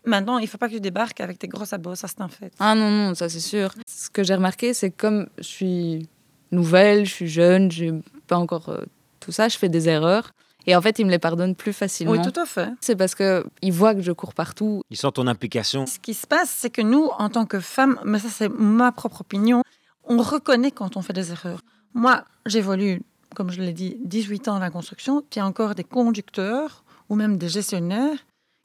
Maintenant, 0.05 0.39
il 0.39 0.49
faut 0.49 0.59
pas 0.59 0.69
que 0.69 0.75
tu 0.75 0.81
débarques 0.81 1.21
avec 1.21 1.39
tes 1.39 1.49
gros 1.49 1.65
sabots, 1.65 1.95
ça 1.95 2.09
c'est 2.09 2.21
un 2.21 2.29
fait. 2.29 2.53
Ah 2.59 2.75
non, 2.75 2.91
non, 2.91 3.15
ça 3.15 3.29
c'est 3.29 3.41
sûr. 3.41 3.73
Ce 3.87 4.11
que 4.11 4.25
j'ai 4.25 4.35
remarqué, 4.35 4.75
c'est 4.75 4.91
que 4.91 4.97
comme 4.97 5.29
je 5.39 5.45
suis 5.45 6.09
nouvelle, 6.51 7.05
je 7.07 7.13
suis 7.13 7.29
jeune, 7.29 7.71
j'ai 7.71 7.93
pas 8.27 8.37
encore 8.37 8.69
euh, 8.69 8.85
tout 9.21 9.33
ça, 9.33 9.49
je 9.49 9.59
fais 9.59 9.69
des 9.69 9.89
erreurs. 9.89 10.33
Et 10.67 10.77
en 10.77 10.81
fait, 10.81 10.99
ils 10.99 11.07
me 11.07 11.11
les 11.11 11.19
pardonnent 11.19 11.55
plus 11.55 11.73
facilement. 11.73 12.13
Oui, 12.13 12.23
tout 12.23 12.39
à 12.39 12.47
fait. 12.47 12.71
C'est 12.81 12.97
parce 12.97 13.15
qu'ils 13.15 13.73
voient 13.73 13.95
que 13.95 14.01
je 14.01 14.13
cours 14.13 14.35
partout. 14.35 14.83
Il 14.91 14.97
sent 14.97 15.13
ton 15.15 15.27
implication. 15.27 15.87
Ce 15.87 15.99
qui 15.99 16.15
se 16.15 16.27
passe, 16.27 16.51
c'est 16.51 16.71
que 16.71 16.83
nous, 16.83 17.09
en 17.19 17.29
tant 17.29 17.47
que 17.47 17.61
femmes, 17.61 17.99
mais 18.05 18.19
ça 18.19 18.29
c'est 18.29 18.49
ma 18.49 18.93
propre 18.93 19.23
opinion, 19.23 19.63
on 20.05 20.19
reconnaît 20.19 20.71
quand 20.71 20.97
on 20.97 21.03
fait 21.03 21.13
des 21.13 21.31
erreurs. 21.31 21.61
Moi, 21.95 22.25
j'évolue, 22.47 23.03
comme 23.35 23.51
je 23.51 23.61
l'ai 23.61 23.73
dit, 23.73 23.97
18 24.05 24.49
ans 24.49 24.55
dans 24.55 24.61
la 24.61 24.71
construction. 24.71 25.25
Il 25.35 25.39
y 25.39 25.41
a 25.41 25.47
encore 25.47 25.75
des 25.75 25.85
conducteurs 25.85 26.85
ou 27.09 27.15
même 27.15 27.39
des 27.39 27.49
gestionnaires. 27.49 28.19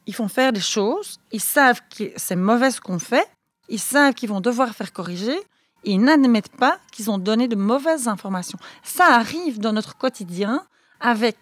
Ils 0.06 0.16
font 0.16 0.30
faire 0.30 0.54
des 0.54 0.62
choses, 0.62 1.20
ils 1.34 1.42
savent 1.42 1.82
que 1.96 2.06
c'est 2.16 2.38
mauvais 2.38 2.72
ce 2.72 2.80
qu'on 2.80 2.98
fait, 2.98 3.28
ils 3.68 3.80
savent 3.80 4.14
qu'ils 4.14 4.30
vont 4.30 4.40
devoir 4.40 4.70
faire 4.74 4.94
corriger, 4.94 5.38
et 5.84 5.92
ils 5.92 6.02
n'admettent 6.02 6.56
pas 6.56 6.80
qu'ils 6.94 7.12
ont 7.12 7.18
donné 7.18 7.50
de 7.50 7.58
mauvaises 7.58 8.08
informations. 8.08 8.58
Ça 8.84 9.06
arrive 9.08 9.60
dans 9.60 9.74
notre 9.74 9.98
quotidien 9.98 10.64
avec 11.02 11.36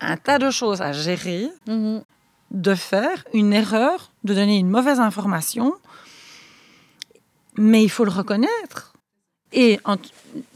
un 0.00 0.16
tas 0.16 0.38
de 0.38 0.50
choses 0.50 0.80
à 0.82 0.92
gérer 0.92 1.48
Mhm. 1.66 2.02
de 2.50 2.74
faire 2.74 3.24
une 3.34 3.52
erreur, 3.52 4.10
de 4.24 4.32
donner 4.34 4.56
une 4.58 4.70
mauvaise 4.70 5.00
information, 5.00 5.74
mais 7.56 7.82
il 7.82 7.88
faut 7.90 8.04
le 8.04 8.10
reconnaître. 8.10 8.92
Et 9.52 9.80
en 9.84 9.96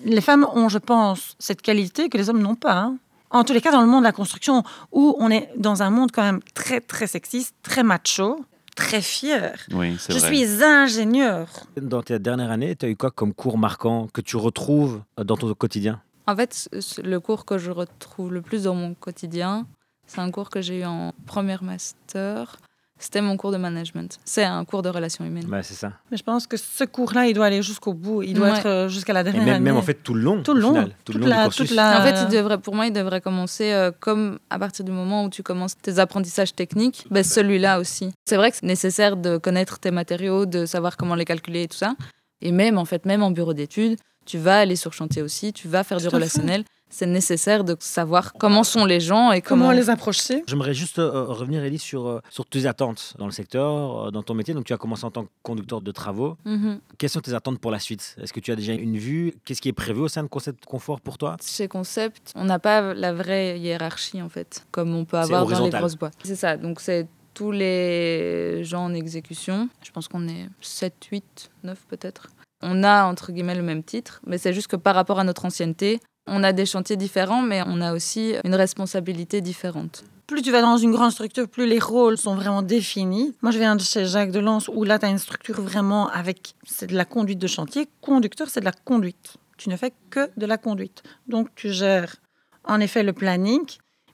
les 0.05 0.21
femmes 0.21 0.47
ont, 0.55 0.69
je 0.69 0.79
pense, 0.79 1.35
cette 1.39 1.63
qualité 1.63 2.09
que 2.09 2.19
les 2.19 2.29
hommes 2.31 2.43
n'ont 2.43 2.55
pas. 2.55 2.79
hein. 2.79 2.97
En 3.31 3.45
tous 3.45 3.55
les 3.55 3.63
cas, 3.63 3.73
dans 3.73 3.81
le 3.81 3.87
monde 3.87 4.03
de 4.03 4.07
la 4.09 4.13
construction, 4.13 4.63
où 4.93 5.17
on 5.19 5.31
est 5.31 5.49
dans 5.57 5.83
un 5.83 5.89
monde 5.91 6.11
quand 6.13 6.23
même 6.23 6.41
très, 6.55 6.81
très 6.83 7.07
sexiste, 7.07 7.55
très 7.63 7.83
macho, 7.83 8.45
très 8.77 9.01
fier. 9.01 9.59
Oui, 9.73 9.97
c'est 9.99 10.13
Je 10.13 10.19
vrai. 10.19 10.29
suis 10.35 10.63
ingénieur. 10.63 11.49
Dans 11.81 12.03
ta 12.03 12.19
dernière 12.19 12.51
année, 12.51 12.77
tu 12.77 12.85
as 12.85 12.89
eu 12.91 12.97
quoi 12.97 13.11
comme 13.11 13.33
cours 13.33 13.57
marquant 13.57 14.07
que 14.13 14.21
tu 14.21 14.37
retrouves 14.37 15.01
euh, 15.19 15.25
dans 15.25 15.39
ton 15.39 15.53
quotidien? 15.55 16.03
En 16.27 16.37
fait, 16.37 16.69
le 17.03 17.19
cours 17.19 17.45
que 17.45 17.59
je 17.59 17.71
retrouve 17.71 18.33
le 18.33 18.43
plus 18.43 18.65
dans 18.65 18.75
mon 18.75 18.95
quotidien, 18.95 19.67
c'est 20.07 20.21
un 20.21 20.31
cours 20.31 20.51
que 20.51 20.61
j'ai 20.61 20.81
eu 20.81 20.85
en 20.85 21.13
première 21.27 21.63
master. 21.63 22.57
C'était 22.99 23.21
mon 23.21 23.37
cours 23.37 23.51
de 23.51 23.57
management. 23.57 24.21
C'est 24.25 24.45
un 24.45 24.65
cours 24.65 24.83
de 24.83 24.89
relations 24.89 25.25
humaines. 25.25 25.47
Bah, 25.49 25.65
C'est 25.65 25.75
ça. 25.75 25.95
Mais 26.13 26.17
je 26.17 26.23
pense 26.23 26.47
que 26.47 26.57
ce 26.57 26.85
cours-là, 26.85 27.27
il 27.27 27.35
doit 27.35 27.47
aller 27.47 27.61
jusqu'au 27.61 27.95
bout. 27.95 28.23
Il 28.23 28.35
doit 28.35 28.51
Ouais. 28.53 28.59
être 28.59 28.67
euh, 28.67 28.89
jusqu'à 28.89 29.13
la 29.13 29.23
Et 29.23 29.25
dernière 29.25 29.45
même, 29.45 29.55
année. 29.57 29.65
même 29.65 29.77
en 29.77 29.83
fait 29.83 29.95
tout 29.95 30.15
le 30.15 30.21
long. 30.21 30.41
Tout 30.45 30.55
le 30.55 30.61
long. 30.61 30.69
final. 30.69 30.95
Tout 31.05 31.13
le 31.15 31.19
long 31.19 31.25
du 31.25 31.31
la- 31.31 31.43
cursus. 31.45 31.67
toute 31.67 31.77
la- 31.77 31.99
En 32.01 32.03
fait, 32.05 32.15
il 32.23 32.29
devrait, 32.29 32.59
pour 32.59 32.77
moi, 32.77 32.87
il 32.87 32.93
devrait 32.93 33.21
commencer 33.21 33.73
euh, 33.73 33.91
comme 33.99 34.39
à 34.51 34.59
partir 34.61 34.85
du 34.85 34.93
moment 34.93 35.25
où 35.25 35.31
tu 35.31 35.43
commences 35.43 35.77
tes 35.77 35.99
apprentissages 35.99 36.55
techniques, 36.55 37.05
ben 37.11 37.25
celui-là 37.25 37.81
aussi. 37.81 38.11
C'est 38.25 38.37
vrai 38.37 38.53
que 38.53 38.59
c'est 38.59 38.67
nécessaire 38.67 39.17
de 39.17 39.37
connaître 39.37 39.81
tes 39.81 39.91
matériaux, 39.91 40.47
de 40.47 40.65
savoir 40.65 40.97
comment 40.97 41.17
les 41.17 41.25
calculer 41.25 41.63
et 41.65 41.69
tout 41.69 41.77
ça. 41.79 41.97
Et 42.41 42.53
même, 42.53 42.79
en 42.79 42.85
fait, 42.85 43.05
même 43.05 43.25
en 43.25 43.33
bureau 43.33 43.53
d'études, 43.55 43.99
tu 44.25 44.39
vas 44.39 44.59
aller 44.59 44.77
sur 44.77 44.93
chantier 44.93 45.23
aussi, 45.23 45.53
tu 45.53 45.69
vas 45.69 45.85
faire 45.85 45.99
du 45.99 46.05
fait. 46.05 46.11
relationnel. 46.11 46.65
C'est 46.95 47.07
nécessaire 47.07 47.65
de 47.65 47.75
savoir 47.81 48.35
comment 48.35 48.65
sont 48.65 48.85
les 48.85 49.01
gens 49.01 49.33
et 49.33 49.41
comment, 49.41 49.65
Comment 49.65 49.73
les 49.73 49.89
approcher 49.89 50.45
J'aimerais 50.47 50.75
juste 50.75 50.99
euh, 50.99 51.25
revenir, 51.25 51.65
Ellie, 51.65 51.79
sur, 51.79 52.07
euh, 52.07 52.21
sur 52.29 52.45
tes 52.45 52.67
attentes 52.67 53.15
dans 53.19 53.25
le 53.25 53.33
secteur, 53.33 54.09
euh, 54.09 54.11
dans 54.11 54.23
ton 54.23 54.35
métier. 54.35 54.53
Donc, 54.53 54.67
tu 54.67 54.75
as 54.75 54.77
commencé 54.77 55.07
en 55.07 55.11
tant 55.11 55.25
que 55.25 55.31
conducteur 55.43 55.81
de 55.81 55.91
travaux. 55.91 56.37
Mhm. 56.45 56.81
Quelles 56.99 57.09
sont 57.09 57.23
tes 57.23 57.33
attentes 57.33 57.61
pour 57.61 57.71
la 57.71 57.79
suite? 57.79 58.15
Est-ce 58.21 58.35
que 58.35 58.41
tu 58.41 58.53
as 58.53 58.57
déjà 58.57 58.75
une 58.75 58.99
vue? 58.99 59.33
Qu'est-ce 59.47 59.63
qui 59.63 59.71
est 59.71 59.73
prévu 59.73 60.01
au 60.01 60.09
sein 60.09 60.23
de 60.23 60.29
Concept 60.29 60.67
Confort 60.67 61.01
pour 61.01 61.17
toi? 61.17 61.39
Chez 61.43 61.67
Concept, 61.67 62.31
on 62.35 62.45
n'a 62.45 62.59
pas 62.59 62.93
la 62.93 63.15
vraie 63.15 63.59
hiérarchie, 63.59 64.21
en 64.21 64.29
fait, 64.29 64.67
comme 64.71 64.95
on 64.95 65.07
peut 65.07 65.17
avoir 65.17 65.47
dans 65.47 65.65
les 65.65 65.71
grosses 65.71 65.97
boîtes. 65.97 66.19
C'est 66.23 66.37
ça, 66.37 66.59
donc 66.59 66.81
c'est 66.81 67.09
tous 67.33 67.53
les 67.53 68.65
gens 68.65 68.85
en 68.85 68.93
exécution. 68.93 69.71
Je 69.83 69.91
pense 69.91 70.09
qu'on 70.09 70.29
est 70.29 70.49
7, 70.61 70.93
8, 71.11 71.51
9 71.65 71.79
peut-être. 71.89 72.29
On 72.63 72.85
a, 72.85 73.05
entre 73.05 73.33
guillemets, 73.33 73.55
le 73.55 73.63
même 73.63 73.83
titre, 73.83 74.21
mais 74.27 74.39
c'est 74.39 74.53
juste 74.53 74.69
que 74.69 74.77
par 74.77 74.95
rapport 74.95 75.19
à 75.19 75.25
notre 75.25 75.45
ancienneté, 75.45 76.01
on 76.27 76.45
a 76.45 76.53
des 76.53 76.67
chantiers 76.67 76.97
différents, 76.97 77.43
mais 77.43 77.63
on 77.67 77.81
a 77.81 77.93
aussi 77.93 78.35
une 78.45 78.55
responsabilité 78.55 79.41
différente. 79.41 80.05
plus 80.29 80.43
tu 80.43 80.53
vas 80.53 80.63
dans 80.63 80.79
une 80.79 80.93
grande 80.93 81.11
structure, 81.11 81.49
plus 81.49 81.67
les 81.67 81.79
rôles 81.79 82.17
sont 82.17 82.35
vraiment 82.35 82.63
définis. 82.63 83.35
Moi, 83.43 83.51
je 83.51 83.59
viens 83.59 83.77
de 83.77 83.83
chez 83.83 84.07
Jacques 84.07 84.31
Delance, 84.31 84.69
où 84.73 84.85
là, 84.85 84.99
tu 84.99 85.07
as 85.07 85.09
une 85.11 85.19
structure 85.19 85.61
vraiment 85.61 86.09
avec... 86.09 86.55
C'est 86.65 86.87
de 86.87 86.97
la 86.97 87.05
conduite 87.05 87.39
de 87.39 87.47
chantier. 87.47 87.89
Conducteur, 88.01 88.49
c'est 88.49 88.61
de 88.61 88.65
la 88.65 88.73
conduite. 88.73 89.37
Tu 89.59 89.69
ne 89.69 89.77
fais 89.77 89.93
que 90.11 90.31
de 90.37 90.47
la 90.47 90.57
conduite. 90.57 91.03
Donc, 91.27 91.49
tu 91.55 91.71
gères 91.71 92.17
en 92.65 92.81
effet 92.81 93.03
le 93.03 93.13
planning, 93.13 93.63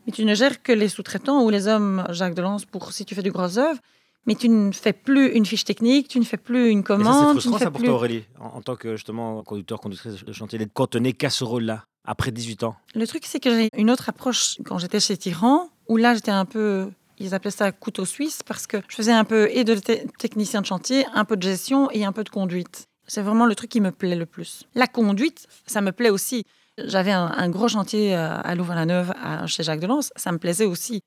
mais 0.06 0.12
tu 0.12 0.24
ne 0.24 0.34
gères 0.34 0.62
que 0.62 0.72
les 0.72 0.88
sous-traitants 0.88 1.42
ou 1.44 1.50
les 1.50 1.68
hommes 1.68 2.04
Jacques 2.10 2.34
Delance 2.34 2.64
pour 2.64 2.92
si 2.92 3.04
tu 3.04 3.14
fais 3.14 3.22
du 3.22 3.30
gros 3.30 3.58
œuvre. 3.58 3.78
Mais 4.26 4.34
tu 4.34 4.48
ne 4.48 4.72
fais 4.72 4.92
plus 4.92 5.28
une 5.32 5.46
fiche 5.46 5.64
technique, 5.64 6.08
tu 6.08 6.18
ne 6.20 6.24
fais 6.24 6.36
plus 6.36 6.68
une 6.70 6.80
c'est 6.80 6.84
commande. 6.84 7.26
ne 7.26 7.30
frustrant 7.32 7.58
ça 7.58 7.70
pour 7.70 7.80
toi, 7.82 7.94
Aurélie, 7.94 8.24
en, 8.40 8.56
en 8.58 8.60
tant 8.60 8.76
que 8.76 8.96
justement 8.96 9.42
conducteur, 9.42 9.80
conductrice 9.80 10.22
de 10.24 10.32
chantier, 10.32 10.58
d'être 10.58 10.72
cantonné 10.72 11.12
qu'à 11.14 11.30
ce 11.30 11.44
rôle-là, 11.44 11.84
après 12.04 12.30
18 12.30 12.62
ans. 12.64 12.76
Le 12.94 13.06
truc, 13.06 13.24
c'est 13.26 13.40
que 13.40 13.50
j'ai 13.50 13.70
une 13.76 13.90
autre 13.90 14.08
approche 14.08 14.56
quand 14.64 14.78
j'étais 14.78 15.00
chez 15.00 15.16
Tyran, 15.16 15.68
où 15.88 15.96
là, 15.96 16.14
j'étais 16.14 16.30
un 16.30 16.44
peu. 16.44 16.90
Ils 17.20 17.34
appelaient 17.34 17.50
ça 17.50 17.72
couteau 17.72 18.04
suisse 18.04 18.42
parce 18.46 18.66
que 18.68 18.76
je 18.88 18.94
faisais 18.94 19.12
un 19.12 19.24
peu 19.24 19.48
et 19.50 19.64
de 19.64 19.74
te- 19.74 20.06
technicien 20.18 20.60
de 20.60 20.66
chantier, 20.66 21.04
un 21.14 21.24
peu 21.24 21.36
de 21.36 21.42
gestion 21.42 21.90
et 21.90 22.04
un 22.04 22.12
peu 22.12 22.22
de 22.22 22.28
conduite. 22.28 22.84
C'est 23.08 23.22
vraiment 23.22 23.46
le 23.46 23.54
truc 23.56 23.70
qui 23.70 23.80
me 23.80 23.90
plaît 23.90 24.14
le 24.14 24.26
plus. 24.26 24.64
La 24.74 24.86
conduite, 24.86 25.46
ça 25.66 25.80
me 25.80 25.90
plaît 25.90 26.10
aussi. 26.10 26.44
J'avais 26.76 27.10
un, 27.10 27.26
un 27.26 27.48
gros 27.48 27.66
chantier 27.66 28.14
euh, 28.14 28.36
à 28.40 28.54
Louvain-la-Neuve, 28.54 29.12
chez 29.46 29.64
Jacques 29.64 29.80
Delance, 29.80 30.10
ça 30.14 30.30
me 30.30 30.38
plaisait 30.38 30.66
aussi. 30.66 31.00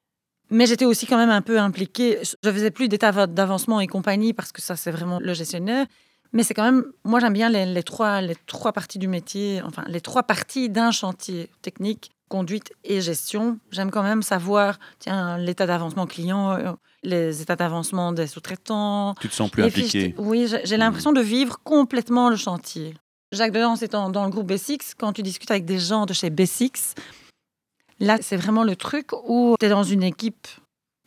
Mais 0.51 0.65
j'étais 0.65 0.85
aussi 0.85 1.07
quand 1.07 1.17
même 1.17 1.29
un 1.29 1.41
peu 1.41 1.59
impliquée. 1.59 2.19
Je 2.43 2.51
faisais 2.51 2.71
plus 2.71 2.89
d'état 2.89 3.25
d'avancement 3.25 3.79
et 3.79 3.87
compagnie 3.87 4.33
parce 4.33 4.51
que 4.51 4.61
ça, 4.61 4.75
c'est 4.75 4.91
vraiment 4.91 5.19
le 5.19 5.33
gestionnaire. 5.33 5.87
Mais 6.33 6.43
c'est 6.43 6.53
quand 6.53 6.63
même, 6.63 6.85
moi 7.03 7.19
j'aime 7.19 7.33
bien 7.33 7.49
les, 7.49 7.65
les 7.65 7.83
trois, 7.83 8.21
les 8.21 8.35
trois 8.47 8.71
parties 8.71 8.99
du 8.99 9.07
métier, 9.07 9.61
enfin 9.65 9.83
les 9.87 9.99
trois 9.99 10.23
parties 10.23 10.69
d'un 10.69 10.91
chantier 10.91 11.49
technique, 11.61 12.11
conduite 12.29 12.71
et 12.85 13.01
gestion. 13.01 13.59
J'aime 13.71 13.91
quand 13.91 14.03
même 14.03 14.21
savoir, 14.21 14.79
tiens, 14.99 15.37
l'état 15.37 15.65
d'avancement 15.65 16.07
client, 16.07 16.51
euh, 16.53 16.71
les 17.03 17.41
états 17.41 17.57
d'avancement 17.57 18.13
des 18.13 18.27
sous-traitants. 18.27 19.15
Tu 19.19 19.27
te 19.27 19.33
sens 19.33 19.51
plus 19.51 19.63
impliqué. 19.63 20.15
Oui, 20.17 20.47
j'ai 20.47 20.61
j'ai 20.63 20.77
l'impression 20.77 21.11
de 21.11 21.21
vivre 21.21 21.59
complètement 21.63 22.29
le 22.29 22.37
chantier. 22.37 22.93
Jacques 23.33 23.51
Delance 23.51 23.81
étant 23.81 24.09
dans 24.09 24.23
le 24.25 24.29
groupe 24.29 24.49
B6, 24.49 24.93
quand 24.97 25.13
tu 25.13 25.23
discutes 25.23 25.51
avec 25.51 25.65
des 25.65 25.79
gens 25.79 26.05
de 26.05 26.13
chez 26.13 26.29
B6, 26.29 26.95
là 28.01 28.17
c'est 28.21 28.35
vraiment 28.37 28.63
le 28.63 28.75
truc 28.75 29.07
où 29.27 29.55
tu 29.59 29.65
es 29.65 29.69
dans 29.69 29.83
une 29.83 30.03
équipe 30.03 30.47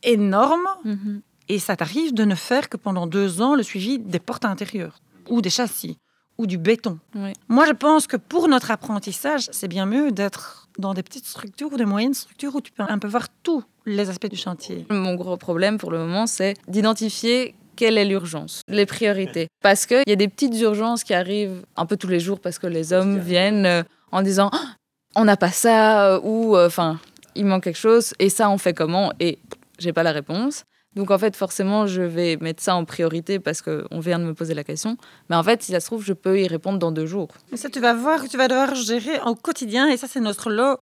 énorme 0.03 0.67
Mhm. 0.85 1.21
et 1.49 1.59
ça 1.59 1.77
t'arrive 1.77 2.15
de 2.15 2.25
ne 2.25 2.35
faire 2.35 2.69
que 2.69 2.77
pendant 2.77 3.07
deux 3.07 3.41
ans 3.43 3.55
le 3.55 3.63
suivi 3.63 3.99
des 3.99 4.19
portes 4.21 4.45
intérieures 4.45 4.99
ou 5.29 5.41
des 5.43 5.51
châssis 5.51 5.99
ou 6.37 6.47
du 6.47 6.59
béton. 6.59 6.99
Oui. 7.15 7.33
Moi, 7.49 7.65
je 7.67 7.73
pense 7.73 8.09
que 8.09 8.17
pour 8.17 8.49
notre 8.49 8.73
apprentissage, 8.73 9.49
c'est 9.53 9.69
bien 9.69 9.87
mieux 9.87 10.11
d'être 10.11 10.69
dans 10.79 10.93
des 10.93 11.05
petites 11.05 11.27
structures 11.27 11.73
ou 11.73 11.77
des 11.77 11.85
moyennes 11.85 12.13
structures 12.15 12.55
où 12.57 12.61
tu 12.61 12.73
peux 12.73 12.83
un 12.83 12.99
peu 12.99 13.07
voir 13.07 13.29
tous 13.45 13.63
les 13.87 14.11
aspects 14.11 14.29
du 14.29 14.37
chantier. 14.37 14.85
Mon 14.91 15.15
gros 15.15 15.37
problème 15.37 15.79
pour 15.79 15.93
le 15.93 15.99
moment, 15.99 16.27
c'est 16.27 16.55
d'identifier 16.67 17.55
quelle 17.77 17.97
est 17.99 18.05
l'urgence, 18.05 18.63
les 18.67 18.85
priorités. 18.85 19.47
Parce 19.63 19.87
qu'il 19.87 20.03
y 20.09 20.13
a 20.13 20.17
des 20.17 20.27
petites 20.29 20.59
urgences 20.61 21.05
qui 21.05 21.15
arrivent 21.15 21.65
un 21.77 21.87
peu 21.87 21.97
tous 21.97 22.09
les 22.09 22.19
jours 22.21 22.41
parce 22.41 22.59
que 22.59 22.67
les 22.67 22.93
hommes 22.93 23.19
viennent 23.21 23.67
euh, 23.67 23.83
en 24.11 24.23
disant 24.23 24.51
Ah, 24.53 24.75
on 25.17 25.25
n'a 25.25 25.37
pas 25.37 25.51
ça 25.51 26.15
euh, 26.15 26.21
ou 26.23 26.57
euh, 26.57 26.67
enfin 26.67 26.99
il 27.35 27.47
manque 27.47 27.65
quelque 27.65 27.79
chose 27.79 28.15
et 28.19 28.29
ça 28.29 28.51
on 28.51 28.59
fait 28.59 28.75
comment 28.75 29.13
et 29.21 29.39
j'ai 29.79 29.93
pas 29.93 30.03
la 30.03 30.13
réponse. 30.13 30.65
Donc 30.95 31.11
en 31.11 31.19
fait 31.19 31.35
forcément 31.35 31.87
je 31.87 32.03
vais 32.03 32.37
mettre 32.37 32.63
ça 32.63 32.77
en 32.77 32.85
priorité 32.85 33.41
parce 33.41 33.63
qu'on 33.63 33.99
vient 33.99 34.19
de 34.19 34.25
me 34.25 34.35
poser 34.35 34.55
la 34.55 34.65
question. 34.65 34.97
Mais 35.29 35.37
en 35.37 35.43
fait 35.43 35.63
si 35.63 35.73
ça 35.73 35.81
se 35.81 35.87
trouve 35.87 36.05
je 36.05 36.13
peux 36.13 36.41
y 36.41 36.47
répondre 36.47 36.79
dans 36.79 36.93
deux 36.93 37.07
jours. 37.07 37.29
Mais 37.51 37.57
ça, 37.57 37.69
tu 37.69 37.81
vas 37.81 37.95
voir 37.95 38.23
que 38.23 38.29
tu 38.29 38.37
vas 38.37 38.49
devoir 38.49 38.75
gérer 38.75 39.21
au 39.27 39.35
quotidien 39.35 39.89
et 39.89 39.97
ça, 39.97 40.07
c'est 40.09 40.21
notre 40.21 40.51
lot. 40.51 40.79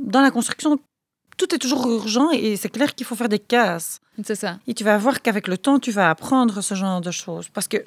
Dans 0.00 0.22
la 0.22 0.30
construction, 0.30 0.78
tout 1.36 1.54
est 1.54 1.58
toujours 1.58 1.90
urgent 1.90 2.30
et 2.30 2.56
c'est 2.56 2.70
clair 2.70 2.94
qu'il 2.94 3.06
faut 3.06 3.14
faire 3.14 3.28
des 3.28 3.38
cases. 3.38 4.00
C'est 4.24 4.34
ça. 4.34 4.58
Et 4.66 4.74
tu 4.74 4.84
vas 4.84 4.96
voir 4.98 5.22
qu'avec 5.22 5.48
le 5.48 5.58
temps, 5.58 5.78
tu 5.78 5.90
vas 5.90 6.10
apprendre 6.10 6.60
ce 6.60 6.74
genre 6.74 7.00
de 7.00 7.10
choses. 7.10 7.48
Parce 7.48 7.68
que 7.68 7.78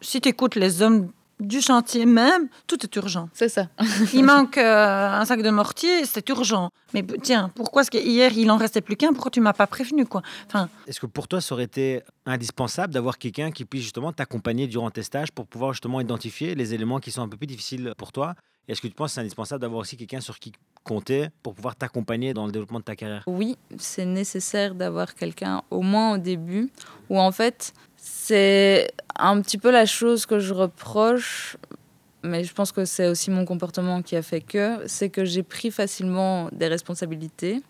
si 0.00 0.20
tu 0.20 0.28
écoutes 0.28 0.54
les 0.56 0.82
hommes 0.82 1.10
du 1.40 1.60
chantier 1.60 2.06
même, 2.06 2.48
tout 2.66 2.82
est 2.84 2.96
urgent. 2.96 3.28
C'est 3.32 3.48
ça. 3.48 3.68
Il 4.12 4.24
manque 4.24 4.58
euh, 4.58 5.08
un 5.10 5.24
sac 5.24 5.42
de 5.42 5.50
mortier, 5.50 6.04
c'est 6.04 6.28
urgent. 6.28 6.70
Mais 6.92 7.04
tiens, 7.22 7.50
pourquoi 7.54 7.82
est-ce 7.82 7.90
qu'hier, 7.90 8.32
il 8.36 8.50
en 8.50 8.56
restait 8.56 8.80
plus 8.80 8.96
qu'un? 8.96 9.12
Pourquoi 9.12 9.30
tu 9.30 9.40
m'as 9.40 9.52
pas 9.52 9.66
prévenu 9.66 10.06
quoi? 10.06 10.22
Enfin, 10.46 10.68
Est-ce 10.86 11.00
que 11.00 11.06
pour 11.06 11.26
toi, 11.28 11.40
ça 11.40 11.54
aurait 11.54 11.64
été 11.64 12.02
indispensable 12.24 12.94
d'avoir 12.94 13.18
quelqu'un 13.18 13.50
qui 13.50 13.64
puisse 13.64 13.82
justement 13.82 14.12
t'accompagner 14.12 14.66
durant 14.66 14.90
tes 14.90 15.02
stages 15.02 15.32
pour 15.32 15.46
pouvoir 15.46 15.72
justement 15.72 16.00
identifier 16.00 16.54
les 16.54 16.74
éléments 16.74 17.00
qui 17.00 17.10
sont 17.10 17.22
un 17.22 17.28
peu 17.28 17.36
plus 17.36 17.46
difficiles 17.46 17.94
pour 17.98 18.12
toi? 18.12 18.34
Est-ce 18.66 18.80
que 18.80 18.86
tu 18.86 18.94
penses 18.94 19.10
que 19.10 19.14
c'est 19.16 19.20
indispensable 19.20 19.60
d'avoir 19.60 19.80
aussi 19.80 19.96
quelqu'un 19.96 20.20
sur 20.20 20.38
qui 20.38 20.52
compter 20.84 21.28
pour 21.42 21.54
pouvoir 21.54 21.76
t'accompagner 21.76 22.32
dans 22.32 22.46
le 22.46 22.52
développement 22.52 22.78
de 22.78 22.84
ta 22.84 22.96
carrière? 22.96 23.22
Oui, 23.26 23.58
c'est 23.76 24.06
nécessaire 24.06 24.74
d'avoir 24.74 25.14
quelqu'un, 25.14 25.62
au 25.70 25.82
moins 25.82 26.14
au 26.14 26.18
début, 26.18 26.70
où 27.10 27.18
en 27.18 27.30
fait, 27.30 27.74
c'est 28.06 28.92
un 29.16 29.40
petit 29.40 29.56
peu 29.56 29.70
la 29.70 29.86
chose 29.86 30.26
que 30.26 30.38
je 30.38 30.52
reproche, 30.52 31.56
mais 32.22 32.44
je 32.44 32.52
pense 32.52 32.70
que 32.70 32.84
c'est 32.84 33.08
aussi 33.08 33.30
mon 33.30 33.46
comportement 33.46 34.02
qui 34.02 34.14
a 34.14 34.20
fait 34.20 34.42
que, 34.42 34.86
c'est 34.86 35.08
que 35.08 35.24
j'ai 35.24 35.42
pris 35.42 35.70
facilement 35.70 36.50
des 36.52 36.68
responsabilités, 36.68 37.62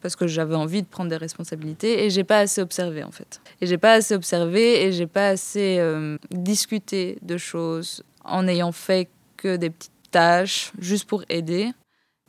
parce 0.00 0.16
que 0.16 0.26
j'avais 0.26 0.54
envie 0.54 0.80
de 0.80 0.86
prendre 0.86 1.10
des 1.10 1.18
responsabilités, 1.18 2.04
et 2.04 2.10
j'ai 2.10 2.24
pas 2.24 2.38
assez 2.38 2.62
observé 2.62 3.04
en 3.04 3.10
fait. 3.10 3.42
Et 3.60 3.66
j'ai 3.66 3.76
pas 3.76 3.92
assez 3.92 4.14
observé, 4.14 4.82
et 4.82 4.92
j'ai 4.92 5.06
pas 5.06 5.28
assez 5.28 5.76
euh, 5.78 6.16
discuté 6.30 7.18
de 7.20 7.36
choses 7.36 8.02
en 8.24 8.44
n'ayant 8.44 8.72
fait 8.72 9.10
que 9.36 9.56
des 9.56 9.68
petites 9.68 9.92
tâches, 10.10 10.72
juste 10.78 11.04
pour 11.04 11.22
aider. 11.28 11.70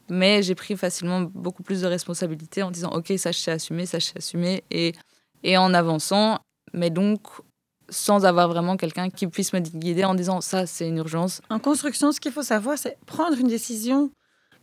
Mais 0.10 0.44
j'ai 0.44 0.54
pris 0.54 0.76
facilement 0.76 1.22
beaucoup 1.22 1.64
plus 1.64 1.82
de 1.82 1.88
responsabilités 1.88 2.62
en 2.62 2.72
disant 2.72 2.90
ok 2.90 3.14
ça 3.16 3.32
je 3.32 3.40
sais 3.40 3.52
assumer, 3.52 3.86
ça 3.86 4.00
je 4.00 4.08
sais 4.08 4.18
assumer 4.18 4.64
et, 4.70 4.92
et 5.44 5.56
en 5.58 5.74
avançant, 5.74 6.40
mais 6.74 6.90
donc 6.90 7.22
sans 7.94 8.26
avoir 8.26 8.48
vraiment 8.50 8.76
quelqu'un 8.76 9.10
qui 9.10 9.28
puisse 9.28 9.54
me 9.54 9.60
guider 9.60 10.04
en 10.04 10.16
disant 10.16 10.42
ça 10.42 10.66
c'est 10.66 10.88
une 10.88 10.98
urgence. 10.98 11.42
en 11.50 11.60
construction, 11.60 12.12
ce 12.12 12.20
qu'il 12.20 12.32
faut 12.32 12.44
savoir, 12.44 12.78
c'est 12.78 12.98
prendre 13.06 13.38
une 13.38 13.48
décision, 13.48 14.12